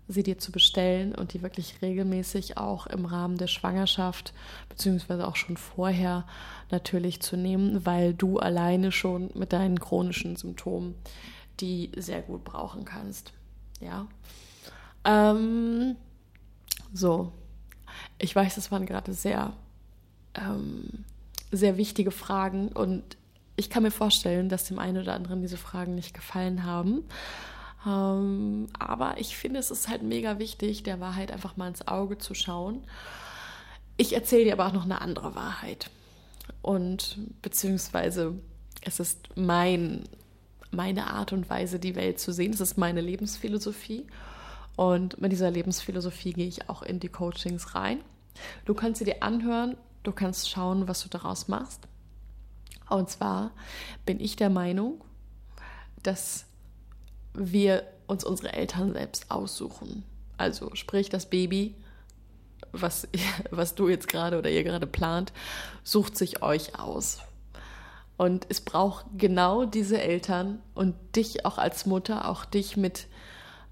sie 0.08 0.22
dir 0.22 0.38
zu 0.38 0.50
bestellen 0.52 1.14
und 1.14 1.34
die 1.34 1.42
wirklich 1.42 1.82
regelmäßig 1.82 2.56
auch 2.56 2.86
im 2.86 3.04
Rahmen 3.04 3.36
der 3.36 3.46
Schwangerschaft 3.46 4.32
beziehungsweise 4.68 5.28
auch 5.28 5.36
schon 5.36 5.56
vorher 5.56 6.24
natürlich 6.70 7.20
zu 7.20 7.36
nehmen, 7.36 7.84
weil 7.84 8.14
du 8.14 8.38
alleine 8.38 8.90
schon 8.90 9.30
mit 9.34 9.52
deinen 9.52 9.78
chronischen 9.78 10.36
Symptomen 10.36 10.94
die 11.60 11.90
sehr 11.96 12.22
gut 12.22 12.44
brauchen 12.44 12.84
kannst. 12.84 13.32
Ja. 13.80 14.06
Ähm, 15.04 15.96
so. 16.92 17.32
Ich 18.18 18.34
weiß, 18.34 18.54
das 18.54 18.70
waren 18.70 18.86
gerade 18.86 19.12
sehr, 19.12 19.52
ähm, 20.34 21.04
sehr 21.50 21.76
wichtige 21.76 22.10
Fragen 22.10 22.68
und 22.68 23.16
ich 23.56 23.70
kann 23.70 23.82
mir 23.82 23.90
vorstellen, 23.90 24.48
dass 24.48 24.64
dem 24.64 24.78
einen 24.78 24.98
oder 24.98 25.14
anderen 25.14 25.40
diese 25.40 25.56
Fragen 25.56 25.94
nicht 25.94 26.14
gefallen 26.14 26.64
haben. 26.64 27.04
Ähm, 27.86 28.66
aber 28.78 29.18
ich 29.18 29.36
finde, 29.36 29.60
es 29.60 29.70
ist 29.70 29.88
halt 29.88 30.02
mega 30.02 30.38
wichtig, 30.38 30.82
der 30.82 31.00
Wahrheit 31.00 31.30
einfach 31.30 31.56
mal 31.56 31.68
ins 31.68 31.86
Auge 31.86 32.18
zu 32.18 32.34
schauen. 32.34 32.84
Ich 33.96 34.12
erzähle 34.12 34.44
dir 34.44 34.52
aber 34.54 34.66
auch 34.66 34.72
noch 34.72 34.84
eine 34.84 35.00
andere 35.00 35.34
Wahrheit. 35.34 35.90
Und 36.62 37.18
beziehungsweise 37.42 38.34
es 38.82 39.00
ist 39.00 39.36
mein, 39.36 40.04
meine 40.70 41.08
Art 41.08 41.32
und 41.32 41.48
Weise, 41.50 41.78
die 41.78 41.96
Welt 41.96 42.20
zu 42.20 42.32
sehen. 42.32 42.52
Es 42.52 42.60
ist 42.60 42.78
meine 42.78 43.00
Lebensphilosophie. 43.00 44.06
Und 44.76 45.20
mit 45.20 45.32
dieser 45.32 45.50
Lebensphilosophie 45.50 46.32
gehe 46.32 46.46
ich 46.46 46.68
auch 46.68 46.82
in 46.82 47.00
die 47.00 47.08
Coachings 47.08 47.74
rein. 47.74 48.00
Du 48.64 48.74
kannst 48.74 49.00
sie 49.00 49.04
dir 49.04 49.22
anhören, 49.22 49.76
du 50.04 50.12
kannst 50.12 50.48
schauen, 50.48 50.86
was 50.86 51.02
du 51.02 51.08
daraus 51.08 51.48
machst. 51.48 51.88
Und 52.88 53.10
zwar 53.10 53.50
bin 54.06 54.20
ich 54.20 54.36
der 54.36 54.50
Meinung, 54.50 55.00
dass 56.02 56.46
wir 57.34 57.84
uns 58.06 58.24
unsere 58.24 58.52
Eltern 58.52 58.92
selbst 58.92 59.30
aussuchen. 59.30 60.04
Also 60.36 60.74
sprich 60.74 61.08
das 61.08 61.26
Baby, 61.26 61.74
was, 62.72 63.08
was 63.50 63.74
du 63.74 63.88
jetzt 63.88 64.08
gerade 64.08 64.38
oder 64.38 64.50
ihr 64.50 64.64
gerade 64.64 64.86
plant, 64.86 65.32
sucht 65.84 66.16
sich 66.16 66.42
euch 66.42 66.78
aus. 66.78 67.20
Und 68.16 68.46
es 68.48 68.60
braucht 68.60 69.06
genau 69.16 69.64
diese 69.64 70.00
Eltern 70.00 70.58
und 70.74 70.96
dich 71.14 71.44
auch 71.46 71.56
als 71.56 71.86
Mutter, 71.86 72.28
auch 72.28 72.44
dich 72.44 72.76
mit, 72.76 73.06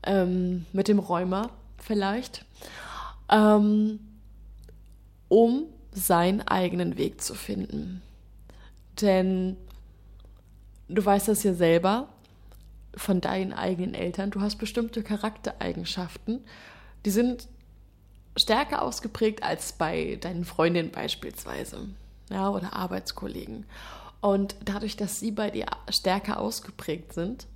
ähm, 0.04 0.66
mit 0.72 0.86
dem 0.86 1.00
Rheuma 1.00 1.50
vielleicht, 1.78 2.44
ähm, 3.28 3.98
um 5.28 5.64
seinen 5.90 6.42
eigenen 6.42 6.96
Weg 6.96 7.22
zu 7.22 7.34
finden. 7.34 8.02
Denn 9.00 9.56
du 10.88 11.04
weißt 11.04 11.26
das 11.26 11.42
ja 11.42 11.54
selber, 11.54 12.08
von 12.96 13.20
deinen 13.20 13.52
eigenen 13.52 13.94
Eltern. 13.94 14.30
Du 14.30 14.40
hast 14.40 14.56
bestimmte 14.56 15.02
Charaktereigenschaften, 15.02 16.44
die 17.04 17.10
sind 17.10 17.48
stärker 18.36 18.82
ausgeprägt 18.82 19.42
als 19.42 19.72
bei 19.72 20.18
deinen 20.20 20.44
Freundinnen 20.44 20.90
beispielsweise, 20.90 21.88
ja, 22.30 22.50
oder 22.50 22.72
Arbeitskollegen. 22.74 23.64
Und 24.20 24.56
dadurch, 24.64 24.96
dass 24.96 25.20
sie 25.20 25.30
bei 25.30 25.50
dir 25.50 25.66
stärker 25.88 26.40
ausgeprägt 26.40 27.12
sind, 27.12 27.46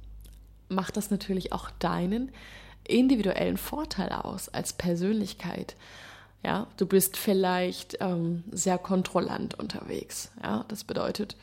macht 0.69 0.97
das 0.97 1.11
natürlich 1.11 1.53
auch 1.53 1.71
deinen 1.79 2.31
individuellen 2.87 3.57
Vorteil 3.57 4.13
aus 4.13 4.49
als 4.49 4.73
Persönlichkeit. 4.73 5.77
Ja, 6.43 6.69
du 6.77 6.87
bist 6.87 7.17
vielleicht 7.17 7.99
ähm, 8.01 8.45
sehr 8.51 8.79
kontrollant 8.79 9.59
unterwegs. 9.59 10.31
Ja, 10.43 10.65
das 10.69 10.85
bedeutet, 10.85 11.37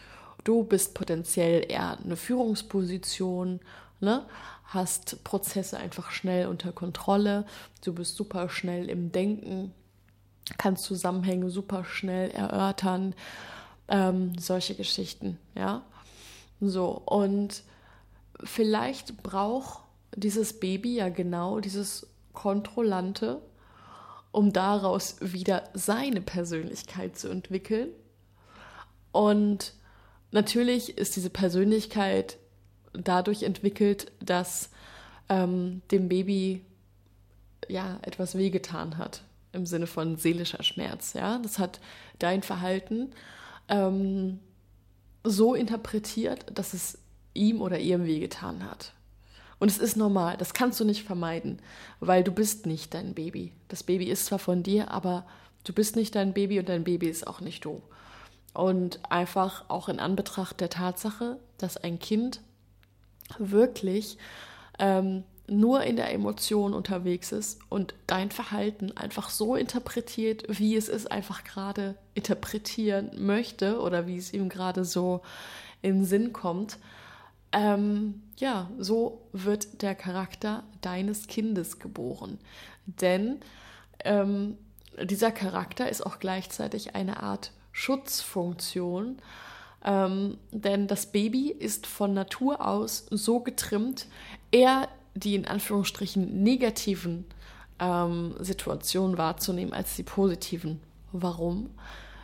du 0.43 0.63
bist 0.63 0.95
potenziell 0.95 1.65
eher 1.69 1.99
eine 2.03 2.15
Führungsposition 2.15 3.59
ne? 3.99 4.25
hast 4.67 5.23
Prozesse 5.23 5.77
einfach 5.77 6.11
schnell 6.11 6.47
unter 6.47 6.71
Kontrolle, 6.71 7.45
du 7.83 7.93
bist 7.93 8.15
super 8.15 8.49
schnell 8.49 8.89
im 8.89 9.11
Denken, 9.11 9.73
kannst 10.57 10.83
Zusammenhänge 10.83 11.49
super 11.49 11.85
schnell 11.85 12.31
erörtern, 12.31 13.15
ähm, 13.87 14.37
solche 14.37 14.75
Geschichten, 14.75 15.39
ja. 15.55 15.83
So, 16.59 17.01
und 17.05 17.63
vielleicht 18.43 19.23
braucht 19.23 19.83
dieses 20.15 20.59
Baby 20.59 20.95
ja 20.95 21.09
genau 21.09 21.59
dieses 21.59 22.07
Kontrollante, 22.33 23.41
um 24.31 24.53
daraus 24.53 25.17
wieder 25.21 25.63
seine 25.73 26.21
Persönlichkeit 26.21 27.17
zu 27.17 27.29
entwickeln. 27.29 27.89
Und 29.11 29.73
natürlich 30.31 30.97
ist 30.97 31.15
diese 31.15 31.29
Persönlichkeit 31.29 32.37
dadurch 33.03 33.43
entwickelt, 33.43 34.11
dass 34.19 34.69
ähm, 35.29 35.81
dem 35.91 36.09
Baby 36.09 36.65
ja 37.67 37.99
etwas 38.01 38.37
wehgetan 38.37 38.97
hat 38.97 39.23
im 39.53 39.65
Sinne 39.65 39.87
von 39.87 40.17
seelischer 40.17 40.63
Schmerz. 40.63 41.13
Ja, 41.13 41.39
das 41.39 41.59
hat 41.59 41.79
dein 42.19 42.43
Verhalten 42.43 43.11
ähm, 43.69 44.39
so 45.23 45.55
interpretiert, 45.55 46.45
dass 46.53 46.73
es 46.73 46.99
ihm 47.33 47.61
oder 47.61 47.79
ihrem 47.79 48.05
wehgetan 48.05 48.63
hat. 48.63 48.93
Und 49.59 49.69
es 49.69 49.79
ist 49.79 49.97
normal, 49.97 50.37
das 50.37 50.53
kannst 50.53 50.79
du 50.79 50.85
nicht 50.85 51.03
vermeiden, 51.03 51.59
weil 51.99 52.23
du 52.23 52.31
bist 52.31 52.65
nicht 52.65 52.93
dein 52.93 53.13
Baby. 53.13 53.53
Das 53.69 53.83
Baby 53.83 54.05
ist 54.05 54.27
zwar 54.27 54.39
von 54.39 54.61
dir, 54.61 54.91
aber 54.91 55.25
du 55.63 55.73
bist 55.73 55.95
nicht 55.95 56.15
dein 56.15 56.33
Baby 56.33 56.59
und 56.59 56.69
dein 56.69 56.83
Baby 56.83 57.07
ist 57.07 57.25
auch 57.25 57.41
nicht 57.41 57.65
du. 57.65 57.81
Und 58.53 58.99
einfach 59.11 59.65
auch 59.67 59.89
in 59.89 59.99
Anbetracht 59.99 60.59
der 60.61 60.69
Tatsache, 60.69 61.39
dass 61.57 61.77
ein 61.77 61.99
Kind 61.99 62.41
wirklich 63.37 64.17
ähm, 64.79 65.23
nur 65.49 65.83
in 65.83 65.95
der 65.95 66.13
Emotion 66.13 66.73
unterwegs 66.73 67.31
ist 67.31 67.59
und 67.69 67.95
dein 68.05 68.31
Verhalten 68.31 68.95
einfach 68.97 69.29
so 69.29 69.55
interpretiert, 69.55 70.43
wie 70.47 70.75
es 70.75 70.89
es 70.89 71.07
einfach 71.07 71.43
gerade 71.43 71.95
interpretieren 72.15 73.11
möchte 73.17 73.79
oder 73.79 74.07
wie 74.07 74.17
es 74.17 74.33
ihm 74.33 74.49
gerade 74.49 74.83
so 74.83 75.21
in 75.81 76.03
Sinn 76.03 76.33
kommt. 76.33 76.77
Ähm, 77.53 78.21
ja, 78.37 78.69
so 78.77 79.21
wird 79.31 79.81
der 79.81 79.95
Charakter 79.95 80.63
deines 80.81 81.27
Kindes 81.27 81.79
geboren. 81.79 82.39
Denn 82.85 83.39
ähm, 84.03 84.57
dieser 85.01 85.31
Charakter 85.31 85.87
ist 85.89 86.05
auch 86.05 86.19
gleichzeitig 86.19 86.93
eine 86.95 87.23
Art 87.23 87.51
Schutzfunktion 87.71 89.17
ähm, 89.83 90.37
denn 90.51 90.87
das 90.87 91.11
Baby 91.11 91.49
ist 91.49 91.87
von 91.87 92.13
Natur 92.13 92.65
aus 92.65 93.05
so 93.09 93.39
getrimmt, 93.39 94.07
eher 94.51 94.87
die 95.15 95.35
in 95.35 95.45
Anführungsstrichen 95.45 96.43
negativen 96.43 97.25
ähm, 97.79 98.35
Situationen 98.39 99.17
wahrzunehmen 99.17 99.73
als 99.73 99.95
die 99.95 100.03
positiven. 100.03 100.79
Warum? 101.11 101.69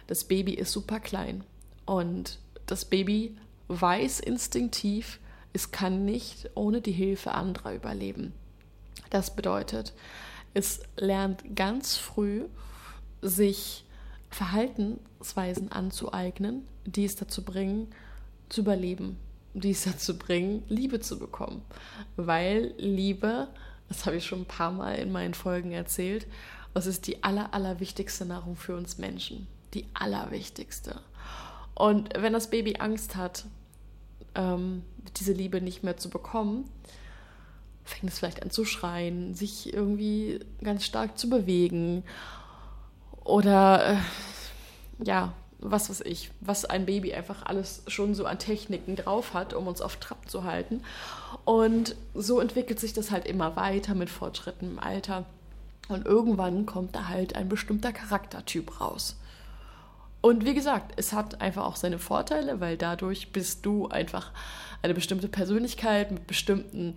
Das 0.08 0.26
Baby 0.26 0.54
ist 0.54 0.72
super 0.72 1.00
klein 1.00 1.44
und 1.86 2.40
das 2.66 2.86
Baby 2.86 3.38
weiß 3.68 4.20
instinktiv, 4.20 5.20
es 5.54 5.72
kann 5.72 6.06
nicht 6.06 6.50
ohne 6.56 6.82
die 6.82 6.92
Hilfe 6.92 7.34
anderer 7.34 7.74
überleben. 7.74 8.34
Das 9.10 9.36
bedeutet, 9.36 9.94
es 10.54 10.82
lernt 10.98 11.56
ganz 11.56 11.96
früh, 11.96 12.46
sich 13.22 13.86
Verhaltensweisen 14.34 15.72
anzueignen, 15.72 16.68
die 16.86 17.06
es 17.06 17.16
dazu 17.16 17.44
bringen, 17.44 17.88
zu 18.50 18.62
überleben, 18.62 19.18
die 19.54 19.72
es 19.72 19.84
dazu 19.86 20.18
bringen, 20.18 20.64
Liebe 20.68 21.00
zu 21.00 21.20
bekommen. 21.20 21.62
Weil 22.16 22.74
Liebe, 22.78 23.48
das 23.88 24.06
habe 24.06 24.18
ich 24.18 24.26
schon 24.26 24.42
ein 24.42 24.46
paar 24.46 24.72
Mal 24.72 24.96
in 24.96 25.12
meinen 25.12 25.34
Folgen 25.34 25.72
erzählt, 25.72 26.28
das 26.74 26.88
ist 26.88 27.06
die 27.06 27.24
aller, 27.24 27.54
allerwichtigste 27.54 28.26
Nahrung 28.26 28.56
für 28.56 28.76
uns 28.76 28.98
Menschen. 28.98 29.48
Die 29.76 29.86
allerwichtigste. 29.94 31.00
Und 31.76 32.10
wenn 32.18 32.34
das 32.34 32.50
Baby 32.50 32.78
Angst 32.80 33.16
hat, 33.16 33.46
ähm, 34.34 34.84
diese 35.18 35.34
Liebe 35.34 35.62
nicht 35.62 35.84
mehr 35.84 35.98
zu 35.98 36.10
bekommen, 36.10 36.66
fängt 37.84 38.12
es 38.12 38.18
vielleicht 38.18 38.42
an 38.42 38.50
zu 38.50 38.66
schreien, 38.66 39.36
sich 39.36 39.72
irgendwie 39.72 40.40
ganz 40.64 40.86
stark 40.86 41.18
zu 41.18 41.30
bewegen 41.30 42.04
oder 43.24 43.94
äh, 43.94 43.98
ja, 45.04 45.34
was 45.60 45.90
weiß 45.90 46.02
ich, 46.02 46.30
was 46.42 46.66
ein 46.66 46.86
Baby 46.86 47.14
einfach 47.14 47.46
alles 47.46 47.84
schon 47.88 48.16
so 48.16 48.26
an 48.26 48.40
Techniken 48.40 48.96
drauf 48.96 49.34
hat, 49.34 49.54
um 49.54 49.68
uns 49.68 49.82
auf 49.82 49.96
Trab 49.98 50.30
zu 50.30 50.44
halten. 50.44 50.82
Und 51.46 51.96
so 52.14 52.40
entwickelt 52.40 52.80
sich 52.80 52.94
das 52.94 53.12
halt 53.12 53.26
immer 53.26 53.56
weiter 53.56 53.96
mit 53.96 54.10
Fortschritten 54.10 54.72
im 54.72 54.80
Alter. 54.80 55.26
Und 55.88 56.06
irgendwann 56.06 56.66
kommt 56.66 56.96
da 56.96 57.08
halt 57.08 57.36
ein 57.36 57.50
bestimmter 57.50 57.92
Charaktertyp 57.92 58.82
raus. 58.82 59.16
Und 60.22 60.46
wie 60.46 60.54
gesagt, 60.54 60.94
es 60.96 61.12
hat 61.12 61.42
einfach 61.42 61.66
auch 61.66 61.76
seine 61.76 62.00
Vorteile, 62.00 62.62
weil 62.62 62.78
dadurch 62.78 63.34
bist 63.34 63.66
du 63.66 63.90
einfach 63.90 64.32
eine 64.82 64.94
bestimmte 64.94 65.28
Persönlichkeit 65.28 66.12
mit 66.12 66.28
bestimmten 66.28 66.96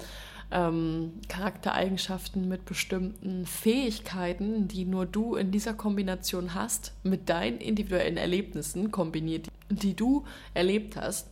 ähm, 0.51 1.15
Charaktereigenschaften, 1.29 2.49
mit 2.49 2.65
bestimmten 2.65 3.47
Fähigkeiten, 3.47 4.69
die 4.69 4.85
nur 4.85 5.07
du 5.07 5.35
in 5.35 5.51
dieser 5.51 5.75
Kombination 5.75 6.55
hast, 6.55 6.93
mit 7.03 7.29
deinen 7.29 7.59
individuellen 7.59 8.17
Erlebnissen 8.17 8.91
kombiniert, 8.91 9.49
die 9.69 9.95
du 9.95 10.25
erlebt 10.55 10.97
hast. 10.97 11.29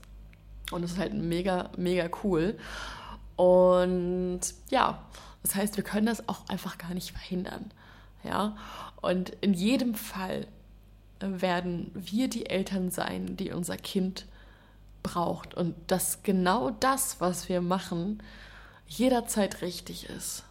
Und 0.71 0.83
das 0.83 0.92
ist 0.92 0.99
halt 0.99 1.14
mega, 1.14 1.71
mega 1.76 2.09
cool. 2.23 2.56
Und 3.37 4.40
ja, 4.71 5.04
das 5.42 5.54
heißt, 5.54 5.76
wir 5.76 5.85
können 5.85 6.06
das 6.06 6.28
auch 6.28 6.49
einfach 6.49 6.78
gar 6.78 6.94
nicht 6.94 7.12
verhindern. 7.12 7.71
Ja, 8.25 8.56
und 9.02 9.30
in 9.42 9.52
jedem 9.52 9.94
Fall 9.94 10.47
werden 11.21 11.90
wir 11.94 12.28
die 12.28 12.47
Eltern 12.47 12.90
sein, 12.90 13.37
die 13.37 13.52
unser 13.52 13.76
Kind 13.76 14.26
braucht. 15.02 15.54
Und 15.54 15.75
dass 15.87 16.23
genau 16.23 16.71
das, 16.71 17.21
was 17.21 17.49
wir 17.49 17.61
machen, 17.61 18.23
jederzeit 18.87 19.62
richtig 19.62 20.09
ist. 20.09 20.45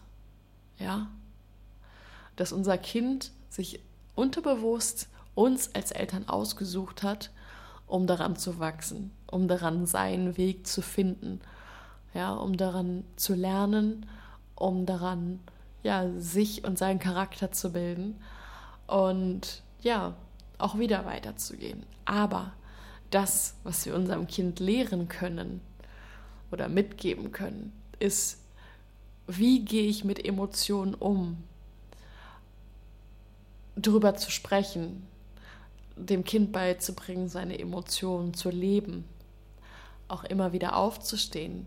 Ja? 0.78 1.08
Dass 2.36 2.52
unser 2.52 2.78
Kind 2.78 3.32
sich 3.48 3.80
unterbewusst 4.14 5.08
uns 5.34 5.74
als 5.74 5.90
Eltern 5.90 6.28
ausgesucht 6.28 7.02
hat, 7.02 7.30
um 7.86 8.06
daran 8.06 8.36
zu 8.36 8.58
wachsen, 8.58 9.10
um 9.26 9.48
daran 9.48 9.86
seinen 9.86 10.36
Weg 10.36 10.66
zu 10.66 10.80
finden, 10.80 11.40
ja, 12.14 12.32
um 12.32 12.56
daran 12.56 13.04
zu 13.16 13.34
lernen, 13.34 14.06
um 14.54 14.86
daran 14.86 15.40
ja, 15.82 16.08
sich 16.18 16.64
und 16.64 16.78
seinen 16.78 16.98
Charakter 16.98 17.52
zu 17.52 17.72
bilden 17.72 18.20
und 18.86 19.62
ja, 19.80 20.14
auch 20.58 20.78
wieder 20.78 21.04
weiterzugehen. 21.04 21.84
Aber 22.04 22.52
das, 23.10 23.56
was 23.64 23.84
wir 23.86 23.94
unserem 23.94 24.26
Kind 24.26 24.60
lehren 24.60 25.08
können 25.08 25.60
oder 26.50 26.68
mitgeben 26.68 27.32
können, 27.32 27.72
ist, 28.00 28.38
wie 29.26 29.64
gehe 29.64 29.86
ich 29.86 30.04
mit 30.04 30.24
Emotionen 30.24 30.94
um? 30.94 31.42
Darüber 33.76 34.14
zu 34.16 34.30
sprechen, 34.30 35.06
dem 35.96 36.24
Kind 36.24 36.52
beizubringen, 36.52 37.28
seine 37.28 37.58
Emotionen 37.58 38.34
zu 38.34 38.50
leben, 38.50 39.04
auch 40.08 40.24
immer 40.24 40.52
wieder 40.52 40.76
aufzustehen, 40.76 41.66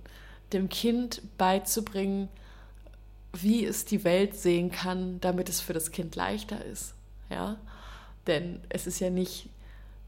dem 0.54 0.70
Kind 0.70 1.22
beizubringen, 1.38 2.30
wie 3.34 3.66
es 3.66 3.86
die 3.86 4.04
Welt 4.04 4.36
sehen 4.36 4.72
kann, 4.72 5.20
damit 5.20 5.50
es 5.50 5.60
für 5.62 5.74
das 5.74 5.92
Kind 5.92 6.16
leichter 6.16 6.64
ist. 6.64 6.94
Ja? 7.30 7.58
Denn 8.26 8.62
es 8.70 8.88
ist 8.88 9.00
ja 9.00 9.10
nicht 9.10 9.50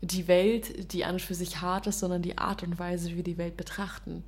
die 0.02 0.28
Welt, 0.28 0.94
die 0.94 1.04
an 1.04 1.16
und 1.16 1.22
für 1.22 1.36
sich 1.36 1.62
hart 1.62 1.88
ist, 1.88 2.00
sondern 2.00 2.22
die 2.22 2.38
Art 2.38 2.64
und 2.64 2.80
Weise, 2.80 3.10
wie 3.10 3.18
wir 3.18 3.24
die 3.24 3.38
Welt 3.38 3.58
betrachten. 3.58 4.24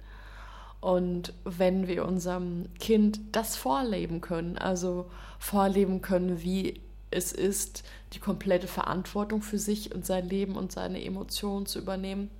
Und 0.82 1.34
wenn 1.44 1.88
wir 1.88 2.06
unserem 2.06 2.66
Kind 2.80 3.20
das 3.32 3.56
vorleben 3.56 4.20
können, 4.20 4.58
also 4.58 5.10
vorleben 5.38 6.02
können, 6.02 6.42
wie 6.42 6.82
es 7.12 7.32
ist, 7.32 7.84
die 8.14 8.20
komplette 8.20 8.68
Verantwortung 8.68 9.42
für 9.42 9.60
sich 9.60 9.94
und 9.94 10.06
sein 10.06 10.28
Leben 10.28 10.56
und 10.56 10.72
seine 10.72 11.04
Emotionen 11.04 11.68
zu 11.68 11.80
übernehmen, 11.80 12.32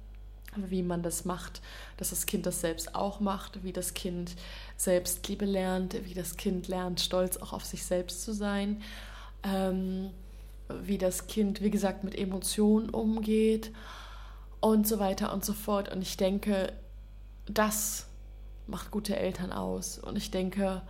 wie 0.56 0.82
man 0.82 1.04
das 1.04 1.24
macht, 1.24 1.62
dass 1.98 2.10
das 2.10 2.26
Kind 2.26 2.46
das 2.46 2.62
selbst 2.62 2.96
auch 2.96 3.20
macht, 3.20 3.64
wie 3.64 3.72
das 3.72 3.94
Kind 3.94 4.36
Selbstliebe 4.76 5.46
lernt, 5.46 6.04
wie 6.06 6.14
das 6.14 6.36
Kind 6.36 6.68
lernt, 6.68 7.00
stolz 7.00 7.38
auch 7.38 7.54
auf 7.54 7.64
sich 7.64 7.86
selbst 7.86 8.24
zu 8.24 8.34
sein, 8.34 8.82
ähm, 9.44 10.10
wie 10.84 10.98
das 10.98 11.28
Kind, 11.28 11.62
wie 11.62 11.72
gesagt, 11.72 12.04
mit 12.04 12.18
Emotionen 12.18 12.90
umgeht 12.90 13.72
und 14.60 14.88
so 14.88 15.00
weiter 15.00 15.34
und 15.34 15.46
so 15.46 15.54
fort. 15.54 15.92
Und 15.92 16.02
ich 16.02 16.18
denke, 16.18 16.74
das 17.46 18.08
macht 18.72 18.90
gute 18.90 19.16
Eltern 19.16 19.52
aus. 19.52 20.00
Und 20.00 20.16
ich 20.16 20.32
denke, 20.32 20.82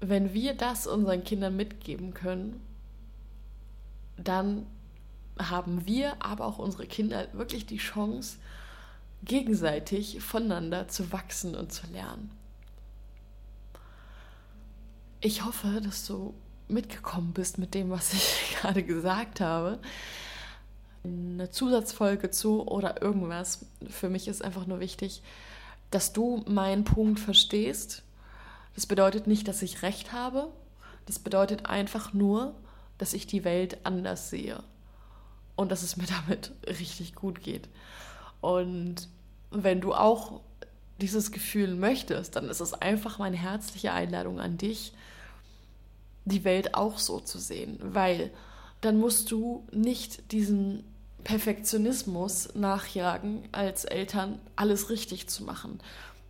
wenn 0.00 0.34
wir 0.34 0.54
das 0.54 0.88
unseren 0.88 1.22
Kindern 1.22 1.54
mitgeben 1.54 2.12
können, 2.14 2.60
dann 4.16 4.66
haben 5.38 5.86
wir, 5.86 6.16
aber 6.20 6.46
auch 6.46 6.58
unsere 6.58 6.86
Kinder 6.86 7.28
wirklich 7.32 7.66
die 7.66 7.76
Chance, 7.76 8.38
gegenseitig 9.24 10.20
voneinander 10.20 10.88
zu 10.88 11.12
wachsen 11.12 11.54
und 11.54 11.72
zu 11.72 11.86
lernen. 11.92 12.30
Ich 15.20 15.44
hoffe, 15.44 15.80
dass 15.80 16.06
du 16.06 16.34
mitgekommen 16.66 17.32
bist 17.32 17.58
mit 17.58 17.74
dem, 17.74 17.90
was 17.90 18.12
ich 18.12 18.56
gerade 18.60 18.82
gesagt 18.82 19.40
habe. 19.40 19.78
Eine 21.04 21.50
Zusatzfolge 21.50 22.30
zu 22.30 22.66
oder 22.66 23.02
irgendwas. 23.02 23.66
Für 23.88 24.08
mich 24.08 24.26
ist 24.26 24.42
einfach 24.42 24.66
nur 24.66 24.80
wichtig, 24.80 25.22
dass 25.92 26.12
du 26.12 26.42
meinen 26.46 26.84
Punkt 26.84 27.20
verstehst. 27.20 28.02
Das 28.74 28.86
bedeutet 28.86 29.26
nicht, 29.26 29.46
dass 29.46 29.62
ich 29.62 29.82
recht 29.82 30.12
habe. 30.12 30.48
Das 31.06 31.18
bedeutet 31.18 31.66
einfach 31.66 32.12
nur, 32.12 32.54
dass 32.98 33.12
ich 33.12 33.26
die 33.26 33.44
Welt 33.44 33.78
anders 33.84 34.30
sehe 34.30 34.62
und 35.54 35.70
dass 35.70 35.82
es 35.82 35.96
mir 35.96 36.06
damit 36.26 36.52
richtig 36.66 37.14
gut 37.14 37.42
geht. 37.42 37.68
Und 38.40 39.08
wenn 39.50 39.80
du 39.80 39.94
auch 39.94 40.40
dieses 41.00 41.30
Gefühl 41.30 41.74
möchtest, 41.74 42.36
dann 42.36 42.48
ist 42.48 42.60
es 42.60 42.74
einfach 42.74 43.18
meine 43.18 43.36
herzliche 43.36 43.92
Einladung 43.92 44.40
an 44.40 44.56
dich, 44.56 44.94
die 46.24 46.44
Welt 46.44 46.74
auch 46.74 46.98
so 46.98 47.20
zu 47.20 47.38
sehen, 47.38 47.78
weil 47.82 48.30
dann 48.80 48.98
musst 48.98 49.30
du 49.30 49.66
nicht 49.72 50.32
diesen 50.32 50.84
Perfektionismus 51.24 52.54
nachjagen, 52.54 53.48
als 53.52 53.84
Eltern 53.84 54.40
alles 54.56 54.90
richtig 54.90 55.28
zu 55.28 55.44
machen. 55.44 55.80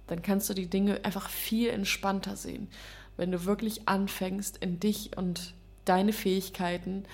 Dann 0.07 0.23
kannst 0.23 0.51
du 0.51 0.55
die 0.55 0.69
Dinge 0.69 1.05
einfach 1.05 1.31
viel 1.31 1.71
entspannter 1.71 2.37
sehen, 2.37 2.69
wenn 3.17 3.33
du 3.33 3.45
wirklich 3.45 3.89
anfängst, 3.89 4.59
in 4.59 4.81
dich 4.81 5.17
und 5.17 5.55
deine 5.85 6.13
Fähigkeiten 6.13 7.05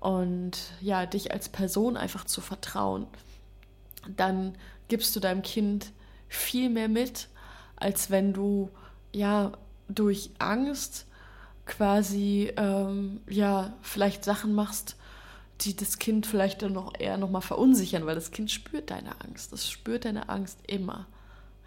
und 0.00 0.58
ja, 0.80 1.06
dich 1.06 1.32
als 1.32 1.48
Person 1.48 1.96
einfach 1.96 2.24
zu 2.24 2.40
vertrauen. 2.40 3.06
Dann 4.16 4.56
gibst 4.88 5.14
du 5.14 5.20
deinem 5.20 5.42
Kind 5.42 5.92
viel 6.28 6.70
mehr 6.70 6.88
mit, 6.88 7.28
als 7.76 8.10
wenn 8.10 8.32
du 8.32 8.70
ja 9.12 9.52
durch 9.88 10.30
Angst 10.38 11.06
quasi 11.66 12.52
ähm, 12.56 13.20
ja 13.28 13.74
vielleicht 13.82 14.24
Sachen 14.24 14.54
machst, 14.54 14.96
die 15.60 15.76
das 15.76 15.98
Kind 15.98 16.26
vielleicht 16.26 16.62
dann 16.62 16.72
noch 16.72 16.92
eher 16.98 17.18
noch 17.18 17.30
mal 17.30 17.40
verunsichern, 17.40 18.06
weil 18.06 18.14
das 18.14 18.30
Kind 18.30 18.50
spürt 18.50 18.90
deine 18.90 19.20
Angst. 19.20 19.52
Das 19.52 19.68
spürt 19.68 20.04
deine 20.04 20.28
Angst 20.28 20.58
immer. 20.66 21.06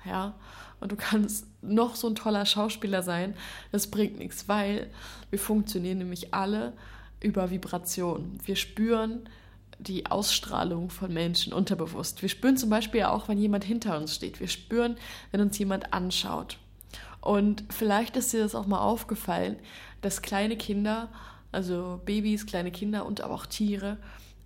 Ja, 0.05 0.35
und 0.79 0.91
du 0.91 0.97
kannst 0.97 1.47
noch 1.61 1.95
so 1.95 2.07
ein 2.07 2.15
toller 2.15 2.45
Schauspieler 2.45 3.03
sein, 3.03 3.35
das 3.71 3.87
bringt 3.87 4.17
nichts, 4.17 4.49
weil 4.49 4.89
wir 5.29 5.39
funktionieren 5.39 5.99
nämlich 5.99 6.33
alle 6.33 6.73
über 7.21 7.49
Vibration. 7.51 8.37
Wir 8.43 8.57
spüren 8.57 9.29
die 9.79 10.05
Ausstrahlung 10.07 10.89
von 10.89 11.13
Menschen 11.13 11.53
unterbewusst. 11.53 12.21
Wir 12.21 12.29
spüren 12.29 12.57
zum 12.57 12.69
Beispiel 12.69 13.03
auch, 13.03 13.27
wenn 13.27 13.37
jemand 13.37 13.63
hinter 13.63 13.97
uns 13.97 14.15
steht. 14.15 14.39
Wir 14.39 14.47
spüren, 14.47 14.97
wenn 15.31 15.41
uns 15.41 15.57
jemand 15.57 15.93
anschaut. 15.93 16.57
Und 17.21 17.63
vielleicht 17.69 18.17
ist 18.17 18.33
dir 18.33 18.41
das 18.41 18.55
auch 18.55 18.67
mal 18.67 18.81
aufgefallen, 18.81 19.55
dass 20.01 20.21
kleine 20.21 20.57
Kinder, 20.57 21.09
also 21.53 22.01
Babys, 22.05 22.45
kleine 22.45 22.71
Kinder 22.71 23.05
und 23.05 23.21
aber 23.21 23.33
auch 23.33 23.45
Tiere, 23.45 23.97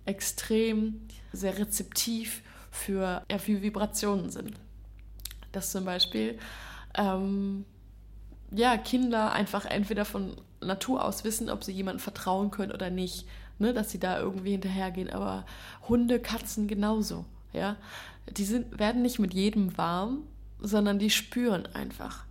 extrem 0.04 1.00
sehr 1.32 1.58
rezeptiv 1.58 2.42
für, 2.70 3.22
ja, 3.30 3.38
für 3.38 3.62
Vibrationen 3.62 4.30
sind. 4.30 4.54
Dass 5.52 5.72
zum 5.72 5.84
Beispiel 5.84 6.38
ähm, 6.94 7.64
ja, 8.50 8.76
Kinder 8.76 9.32
einfach 9.32 9.64
entweder 9.64 10.04
von 10.04 10.36
Natur 10.60 11.04
aus 11.04 11.24
wissen, 11.24 11.50
ob 11.50 11.64
sie 11.64 11.72
jemandem 11.72 12.00
vertrauen 12.00 12.50
können 12.50 12.72
oder 12.72 12.90
nicht, 12.90 13.26
ne, 13.58 13.72
dass 13.72 13.90
sie 13.90 13.98
da 13.98 14.18
irgendwie 14.18 14.52
hinterhergehen. 14.52 15.10
Aber 15.10 15.44
Hunde, 15.88 16.20
Katzen 16.20 16.68
genauso, 16.68 17.24
ja. 17.52 17.76
Die 18.30 18.44
sind, 18.44 18.78
werden 18.78 19.02
nicht 19.02 19.18
mit 19.18 19.32
jedem 19.32 19.78
warm, 19.78 20.24
sondern 20.60 20.98
die 20.98 21.10
spüren 21.10 21.66
einfach. 21.74 22.24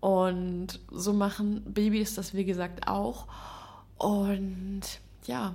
Und 0.00 0.80
so 0.90 1.12
machen 1.12 1.62
Babys 1.64 2.14
das, 2.14 2.34
wie 2.34 2.44
gesagt, 2.44 2.88
auch. 2.88 3.28
Und 3.98 4.82
ja, 5.26 5.54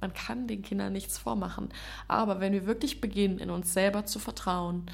man 0.00 0.12
kann 0.12 0.46
den 0.46 0.62
Kindern 0.62 0.92
nichts 0.92 1.16
vormachen. 1.16 1.70
Aber 2.08 2.40
wenn 2.40 2.52
wir 2.52 2.66
wirklich 2.66 3.00
beginnen, 3.00 3.38
in 3.38 3.50
uns 3.50 3.72
selber 3.72 4.04
zu 4.04 4.18
vertrauen 4.18 4.86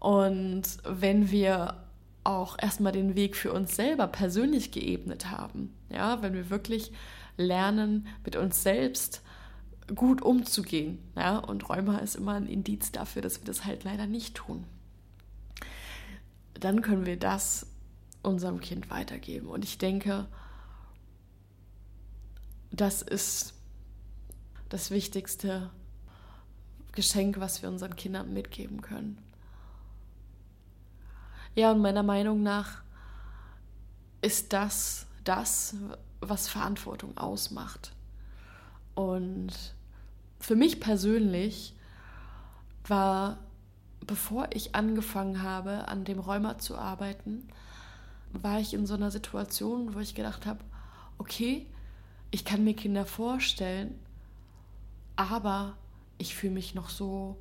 und 0.00 0.62
wenn 0.84 1.30
wir 1.30 1.82
auch 2.24 2.56
erstmal 2.58 2.92
den 2.92 3.14
Weg 3.14 3.36
für 3.36 3.52
uns 3.52 3.76
selber 3.76 4.06
persönlich 4.08 4.72
geebnet 4.72 5.30
haben, 5.30 5.74
ja, 5.90 6.22
wenn 6.22 6.34
wir 6.34 6.50
wirklich 6.50 6.92
lernen, 7.36 8.06
mit 8.24 8.34
uns 8.34 8.62
selbst 8.62 9.22
gut 9.94 10.22
umzugehen, 10.22 10.98
ja, 11.16 11.38
und 11.38 11.68
Rheuma 11.68 11.98
ist 11.98 12.16
immer 12.16 12.32
ein 12.32 12.46
Indiz 12.46 12.90
dafür, 12.92 13.22
dass 13.22 13.40
wir 13.40 13.44
das 13.44 13.64
halt 13.64 13.84
leider 13.84 14.06
nicht 14.06 14.34
tun, 14.34 14.64
dann 16.54 16.82
können 16.82 17.06
wir 17.06 17.18
das 17.18 17.66
unserem 18.22 18.60
Kind 18.60 18.90
weitergeben. 18.90 19.48
Und 19.48 19.64
ich 19.64 19.78
denke, 19.78 20.26
das 22.70 23.02
ist 23.02 23.54
das 24.68 24.90
wichtigste 24.90 25.70
Geschenk, 26.92 27.38
was 27.38 27.62
wir 27.62 27.68
unseren 27.68 27.96
Kindern 27.96 28.32
mitgeben 28.32 28.80
können. 28.80 29.18
Ja, 31.54 31.70
und 31.70 31.80
meiner 31.80 32.02
Meinung 32.02 32.42
nach 32.42 32.82
ist 34.20 34.52
das 34.52 35.06
das, 35.24 35.74
was 36.20 36.48
Verantwortung 36.48 37.16
ausmacht. 37.16 37.92
Und 38.94 39.52
für 40.38 40.56
mich 40.56 40.80
persönlich 40.80 41.74
war, 42.86 43.38
bevor 44.06 44.48
ich 44.52 44.74
angefangen 44.74 45.42
habe, 45.42 45.88
an 45.88 46.04
dem 46.04 46.18
Rheuma 46.18 46.58
zu 46.58 46.76
arbeiten, 46.76 47.48
war 48.32 48.60
ich 48.60 48.74
in 48.74 48.86
so 48.86 48.94
einer 48.94 49.10
Situation, 49.10 49.94
wo 49.94 49.98
ich 49.98 50.14
gedacht 50.14 50.46
habe, 50.46 50.60
okay, 51.18 51.66
ich 52.36 52.44
kann 52.44 52.64
mir 52.64 52.74
Kinder 52.74 53.06
vorstellen, 53.06 53.98
aber 55.16 55.78
ich 56.18 56.34
fühle 56.34 56.52
mich 56.52 56.74
noch 56.74 56.90
so 56.90 57.38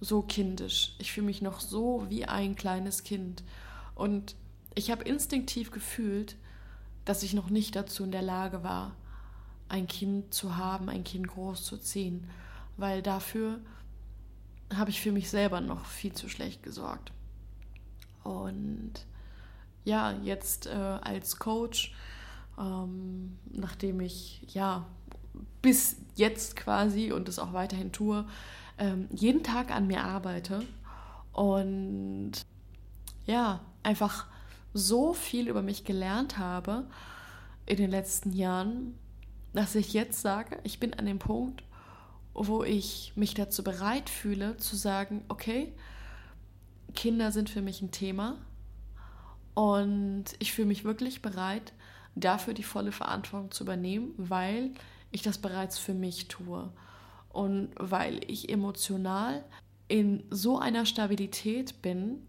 so 0.00 0.22
kindisch. 0.22 0.94
Ich 1.00 1.10
fühle 1.10 1.26
mich 1.26 1.42
noch 1.42 1.58
so 1.58 2.06
wie 2.10 2.24
ein 2.24 2.54
kleines 2.54 3.02
Kind 3.02 3.42
und 3.96 4.36
ich 4.76 4.92
habe 4.92 5.02
instinktiv 5.02 5.72
gefühlt, 5.72 6.36
dass 7.04 7.24
ich 7.24 7.34
noch 7.34 7.50
nicht 7.50 7.74
dazu 7.74 8.04
in 8.04 8.12
der 8.12 8.22
Lage 8.22 8.62
war, 8.62 8.94
ein 9.68 9.88
Kind 9.88 10.32
zu 10.32 10.56
haben, 10.56 10.88
ein 10.88 11.02
Kind 11.02 11.26
groß 11.26 11.64
zu 11.64 11.76
ziehen, 11.76 12.30
weil 12.76 13.02
dafür 13.02 13.58
habe 14.72 14.90
ich 14.90 15.00
für 15.00 15.10
mich 15.10 15.28
selber 15.28 15.60
noch 15.60 15.86
viel 15.86 16.12
zu 16.12 16.28
schlecht 16.28 16.62
gesorgt. 16.62 17.10
Und 18.22 18.92
ja, 19.82 20.12
jetzt 20.22 20.68
äh, 20.68 20.70
als 20.70 21.40
Coach, 21.40 21.92
ähm, 22.58 23.38
nachdem 23.50 24.00
ich 24.00 24.42
ja 24.52 24.86
bis 25.62 25.96
jetzt 26.14 26.56
quasi 26.56 27.12
und 27.12 27.28
es 27.28 27.38
auch 27.38 27.52
weiterhin 27.52 27.92
tue, 27.92 28.26
ähm, 28.78 29.08
jeden 29.12 29.42
Tag 29.42 29.70
an 29.70 29.86
mir 29.86 30.04
arbeite 30.04 30.62
und 31.32 32.32
ja, 33.26 33.60
einfach 33.82 34.26
so 34.72 35.14
viel 35.14 35.48
über 35.48 35.62
mich 35.62 35.84
gelernt 35.84 36.38
habe 36.38 36.86
in 37.66 37.76
den 37.76 37.90
letzten 37.90 38.32
Jahren, 38.32 38.98
dass 39.52 39.74
ich 39.74 39.92
jetzt 39.92 40.20
sage, 40.20 40.58
ich 40.64 40.80
bin 40.80 40.94
an 40.94 41.06
dem 41.06 41.18
Punkt, 41.18 41.62
wo 42.34 42.64
ich 42.64 43.12
mich 43.14 43.34
dazu 43.34 43.62
bereit 43.62 44.10
fühle 44.10 44.56
zu 44.56 44.76
sagen, 44.76 45.24
okay, 45.28 45.72
Kinder 46.94 47.32
sind 47.32 47.48
für 47.48 47.62
mich 47.62 47.80
ein 47.80 47.92
Thema 47.92 48.36
und 49.54 50.24
ich 50.40 50.52
fühle 50.52 50.68
mich 50.68 50.84
wirklich 50.84 51.22
bereit, 51.22 51.72
dafür 52.14 52.54
die 52.54 52.62
volle 52.62 52.92
Verantwortung 52.92 53.50
zu 53.50 53.64
übernehmen, 53.64 54.14
weil 54.16 54.72
ich 55.10 55.22
das 55.22 55.38
bereits 55.38 55.78
für 55.78 55.94
mich 55.94 56.28
tue 56.28 56.70
und 57.30 57.70
weil 57.78 58.20
ich 58.30 58.48
emotional 58.48 59.44
in 59.88 60.24
so 60.30 60.58
einer 60.58 60.86
Stabilität 60.86 61.82
bin, 61.82 62.26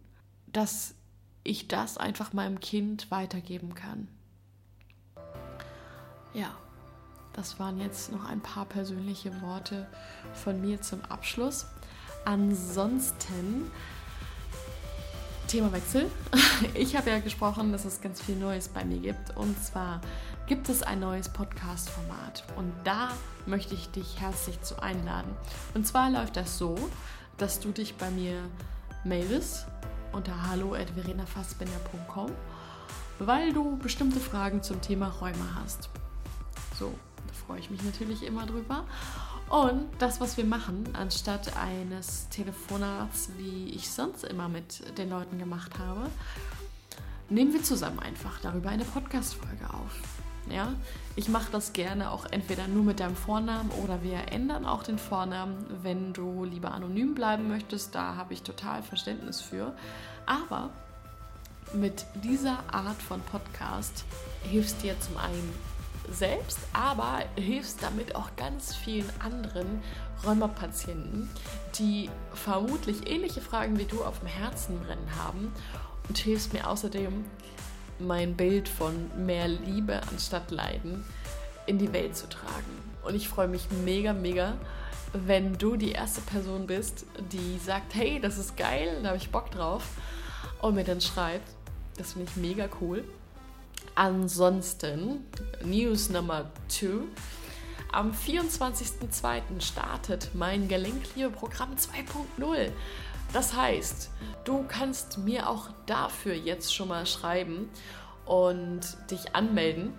dass 0.47 0.95
ich 1.43 1.67
das 1.67 1.97
einfach 1.97 2.33
meinem 2.33 2.59
Kind 2.59 3.11
weitergeben 3.11 3.75
kann. 3.75 4.07
Ja, 6.33 6.55
das 7.33 7.59
waren 7.59 7.79
jetzt 7.79 8.11
noch 8.11 8.25
ein 8.25 8.41
paar 8.41 8.65
persönliche 8.65 9.41
Worte 9.41 9.87
von 10.33 10.59
mir 10.59 10.81
zum 10.81 11.01
Abschluss. 11.03 11.67
Ansonsten 12.25 13.71
Themawechsel. 15.55 16.11
Ich 16.73 16.95
habe 16.95 17.09
ja 17.09 17.19
gesprochen, 17.19 17.71
dass 17.71 17.85
es 17.85 18.01
ganz 18.01 18.21
viel 18.21 18.35
Neues 18.35 18.67
bei 18.67 18.83
mir 18.83 18.97
gibt. 18.99 19.35
Und 19.37 19.61
zwar 19.63 20.01
gibt 20.47 20.67
es 20.67 20.83
ein 20.83 20.99
neues 20.99 21.29
Podcast-Format. 21.29 22.43
Und 22.57 22.73
da 22.83 23.11
möchte 23.45 23.73
ich 23.73 23.89
dich 23.89 24.19
herzlich 24.19 24.61
zu 24.61 24.81
einladen. 24.81 25.31
Und 25.73 25.87
zwar 25.87 26.09
läuft 26.09 26.35
das 26.35 26.57
so, 26.57 26.77
dass 27.37 27.61
du 27.61 27.71
dich 27.71 27.95
bei 27.95 28.09
mir 28.11 28.37
meldest 29.05 29.65
unter 30.11 30.49
hallo.verenafassbender.com, 30.49 32.31
weil 33.19 33.53
du 33.53 33.77
bestimmte 33.77 34.19
Fragen 34.19 34.61
zum 34.61 34.81
Thema 34.81 35.07
Räume 35.07 35.55
hast. 35.55 35.89
So, 36.77 36.93
da 37.27 37.33
freue 37.33 37.59
ich 37.59 37.69
mich 37.69 37.83
natürlich 37.83 38.23
immer 38.23 38.45
drüber. 38.45 38.85
Und 39.49 39.87
das, 39.99 40.19
was 40.19 40.37
wir 40.37 40.45
machen, 40.45 40.89
anstatt 40.93 41.55
eines 41.55 42.27
Telefonats, 42.29 43.29
wie 43.37 43.69
ich 43.69 43.89
sonst 43.89 44.23
immer 44.23 44.49
mit 44.49 44.97
den 44.97 45.09
Leuten 45.09 45.37
gemacht 45.37 45.77
habe, 45.77 46.09
nehmen 47.29 47.53
wir 47.53 47.63
zusammen 47.63 47.99
einfach 47.99 48.39
darüber 48.41 48.69
eine 48.69 48.85
Podcast-Folge 48.85 49.69
auf. 49.71 49.91
Ja, 50.49 50.73
ich 51.15 51.27
mache 51.27 51.51
das 51.51 51.73
gerne 51.73 52.11
auch 52.11 52.25
entweder 52.25 52.67
nur 52.67 52.83
mit 52.83 52.99
deinem 52.99 53.15
Vornamen 53.15 53.71
oder 53.83 54.03
wir 54.03 54.31
ändern 54.31 54.65
auch 54.65 54.83
den 54.83 54.99
Vornamen, 54.99 55.65
wenn 55.81 56.13
du 56.13 56.43
lieber 56.43 56.71
anonym 56.71 57.15
bleiben 57.15 57.47
möchtest. 57.47 57.95
Da 57.95 58.15
habe 58.15 58.33
ich 58.33 58.43
total 58.43 58.83
Verständnis 58.83 59.41
für. 59.41 59.73
Aber 60.27 60.69
mit 61.73 62.05
dieser 62.23 62.59
Art 62.71 63.01
von 63.01 63.21
Podcast 63.21 64.05
hilfst 64.43 64.83
dir 64.83 64.99
zum 64.99 65.17
einen 65.17 65.53
selbst, 66.11 66.59
aber 66.73 67.23
hilfst 67.35 67.81
damit 67.81 68.15
auch 68.15 68.35
ganz 68.35 68.75
vielen 68.75 69.09
anderen 69.19 69.81
Rheumapatienten, 70.25 71.29
die 71.77 72.09
vermutlich 72.33 73.09
ähnliche 73.09 73.41
Fragen 73.41 73.77
wie 73.77 73.85
du 73.85 74.03
auf 74.03 74.19
dem 74.19 74.27
Herzen 74.27 74.79
brennen 74.79 75.09
haben 75.17 75.51
und 76.07 76.17
hilfst 76.17 76.53
mir 76.53 76.69
außerdem, 76.69 77.25
mein 77.99 78.35
Bild 78.35 78.67
von 78.67 79.09
mehr 79.25 79.47
Liebe 79.47 80.01
anstatt 80.11 80.51
Leiden 80.51 81.05
in 81.65 81.77
die 81.77 81.93
Welt 81.93 82.15
zu 82.15 82.27
tragen. 82.27 82.83
Und 83.03 83.15
ich 83.15 83.29
freue 83.29 83.47
mich 83.47 83.67
mega, 83.85 84.13
mega, 84.13 84.55
wenn 85.13 85.57
du 85.57 85.77
die 85.77 85.91
erste 85.91 86.21
Person 86.21 86.67
bist, 86.67 87.05
die 87.31 87.57
sagt, 87.57 87.95
hey, 87.95 88.19
das 88.19 88.37
ist 88.37 88.57
geil, 88.57 88.99
da 89.01 89.09
habe 89.09 89.17
ich 89.17 89.31
Bock 89.31 89.51
drauf 89.51 89.83
und 90.61 90.75
mir 90.75 90.83
dann 90.83 91.01
schreibt. 91.01 91.47
Das 91.97 92.13
finde 92.13 92.29
ich 92.29 92.37
mega 92.37 92.67
cool. 92.81 93.05
Ansonsten, 93.95 95.25
News 95.63 96.09
Nummer 96.09 96.51
2. 96.67 97.05
Am 97.93 98.11
24.02. 98.11 99.61
startet 99.61 100.31
mein 100.33 100.67
Gelenkliebe-Programm 100.67 101.75
2.0. 101.75 102.71
Das 103.31 103.53
heißt, 103.53 104.09
du 104.43 104.65
kannst 104.67 105.19
mir 105.19 105.47
auch 105.47 105.69
dafür 105.85 106.33
jetzt 106.35 106.75
schon 106.75 106.89
mal 106.89 107.05
schreiben 107.05 107.69
und 108.25 108.81
dich 109.09 109.33
anmelden. 109.33 109.93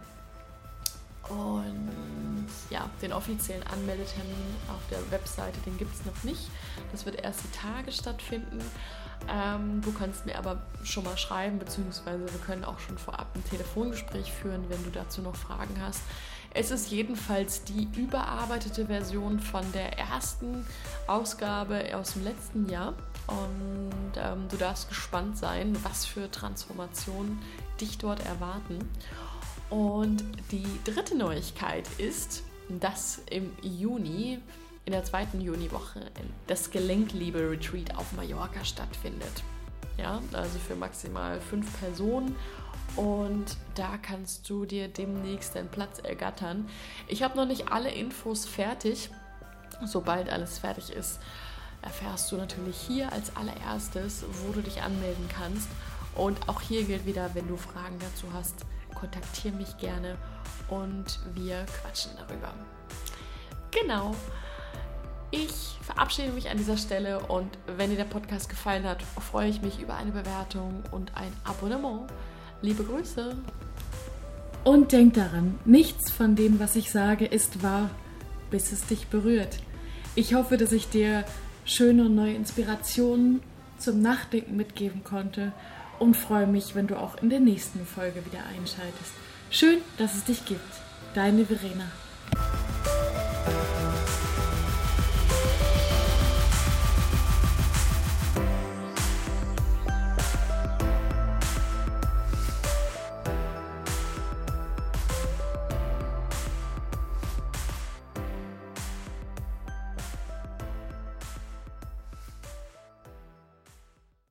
Und 1.31 2.49
ja, 2.69 2.91
den 3.01 3.15
offiziellen 3.15 3.67
Anmeldetermin 3.67 4.57
auf 4.69 4.83
der 4.91 5.11
Webseite, 5.11 5.59
den 5.61 5.79
gibt 5.79 5.95
es 5.95 6.05
noch 6.05 6.23
nicht. 6.23 6.51
Das 6.93 7.07
wird 7.07 7.23
erst 7.23 7.41
die 7.45 7.59
Tage 7.59 7.91
stattfinden. 7.91 8.61
Ähm, 9.29 9.81
du 9.83 9.93
kannst 9.93 10.27
mir 10.27 10.39
aber 10.39 10.63
schon 10.85 11.05
mal 11.05 11.17
schreiben, 11.17 11.59
beziehungsweise 11.59 12.21
wir 12.21 12.41
können 12.41 12.65
auch 12.65 12.79
schon 12.79 12.99
vorab 12.99 13.29
ein 13.35 13.45
Telefongespräch 13.45 14.33
führen, 14.33 14.65
wenn 14.69 14.83
du 14.85 14.91
dazu 14.91 15.21
noch 15.23 15.37
Fragen 15.37 15.77
hast. 15.81 16.01
Es 16.59 16.71
ist 16.71 16.91
jedenfalls 16.91 17.65
die 17.65 17.87
überarbeitete 17.97 18.87
Version 18.87 19.41
von 19.41 19.71
der 19.73 19.99
ersten 19.99 20.65
Ausgabe 21.07 21.95
aus 21.95 22.15
dem 22.15 22.25
letzten 22.25 22.69
Jahr. 22.71 22.95
Und 23.27 24.13
ähm, 24.17 24.47
du 24.49 24.57
darfst 24.57 24.89
gespannt 24.89 25.37
sein, 25.37 25.77
was 25.83 26.07
für 26.07 26.31
Transformationen 26.31 27.41
dich 27.79 27.99
dort 27.99 28.25
erwarten. 28.25 28.79
Und 29.69 30.25
die 30.51 30.67
dritte 30.85 31.17
Neuigkeit 31.17 31.87
ist, 31.99 32.43
dass 32.69 33.21
im 33.29 33.51
Juni 33.63 34.39
in 34.87 34.93
der 34.93 35.05
zweiten 35.05 35.41
Juniwoche 35.41 36.01
das 36.47 36.71
Gelenkliebe-Retreat 36.71 37.97
auf 37.97 38.13
Mallorca 38.13 38.65
stattfindet. 38.65 39.43
Ja, 39.99 40.23
also 40.33 40.59
für 40.61 40.77
maximal 40.77 41.41
fünf 41.41 41.81
Personen. 41.81 42.37
Und 42.95 43.57
da 43.75 43.99
kannst 44.01 44.49
du 44.49 44.65
dir 44.65 44.89
demnächst 44.89 45.57
deinen 45.57 45.69
Platz 45.69 45.99
ergattern. 45.99 46.69
Ich 47.09 47.23
habe 47.23 47.37
noch 47.37 47.47
nicht 47.47 47.73
alle 47.73 47.91
Infos 47.91 48.47
fertig. 48.47 49.11
Sobald 49.85 50.31
alles 50.31 50.59
fertig 50.59 50.91
ist, 50.91 51.19
erfährst 51.83 52.31
du 52.31 52.37
natürlich 52.37 52.77
hier 52.77 53.13
als 53.13 53.35
allererstes, 53.37 54.25
wo 54.45 54.53
du 54.53 54.63
dich 54.63 54.83
anmelden 54.83 55.29
kannst. 55.29 55.69
Und 56.15 56.49
auch 56.49 56.61
hier 56.61 56.85
gilt 56.85 57.07
wieder, 57.07 57.35
wenn 57.35 57.49
du 57.49 57.57
Fragen 57.57 57.99
dazu 57.99 58.27
hast, 58.33 58.65
kontaktiere 58.95 59.55
mich 59.57 59.77
gerne 59.79 60.17
und 60.69 61.19
wir 61.35 61.67
quatschen 61.83 62.13
darüber. 62.17 62.55
Genau. 63.73 64.15
Ich 65.31 65.79
verabschiede 65.83 66.33
mich 66.33 66.49
an 66.51 66.57
dieser 66.57 66.77
Stelle 66.77 67.21
und 67.21 67.49
wenn 67.77 67.91
dir 67.91 67.97
der 67.97 68.05
Podcast 68.05 68.49
gefallen 68.49 68.85
hat, 68.85 69.03
freue 69.03 69.49
ich 69.49 69.61
mich 69.61 69.81
über 69.81 69.97
eine 69.97 70.13
Bewertung 70.13 70.83
und 70.93 71.17
ein 71.17 71.33
Abonnement. 71.45 72.03
Liebe 72.63 72.85
Grüße. 72.85 73.37
Und 74.65 74.93
denk 74.93 75.15
daran, 75.15 75.59
nichts 75.65 76.11
von 76.11 76.37
dem, 76.37 76.59
was 76.59 76.77
ich 76.77 76.91
sage, 76.91 77.27
ist 77.27 77.63
wahr, 77.63 77.91
bis 78.51 78.73
es 78.73 78.87
dich 78.87 79.09
berührt. 79.09 79.59
Ich 80.15 80.35
hoffe, 80.35 80.57
dass 80.57 80.73
ich 80.73 80.89
dir 80.89 81.25
schöne 81.65 82.07
und 82.07 82.15
neue 82.15 82.35
Inspirationen 82.35 83.43
zum 83.79 84.01
Nachdenken 84.03 84.57
mitgeben 84.57 85.05
konnte 85.05 85.53
und 85.99 86.17
freue 86.17 86.47
mich, 86.47 86.75
wenn 86.75 86.87
du 86.87 86.99
auch 86.99 87.17
in 87.23 87.31
der 87.31 87.41
nächsten 87.41 87.85
Folge 87.85 88.25
wieder 88.25 88.41
einschaltest. 88.57 89.13
Schön, 89.51 89.79
dass 89.99 90.15
es 90.15 90.25
dich 90.25 90.45
gibt. 90.45 90.61
Deine 91.15 91.45
Verena. 91.45 91.87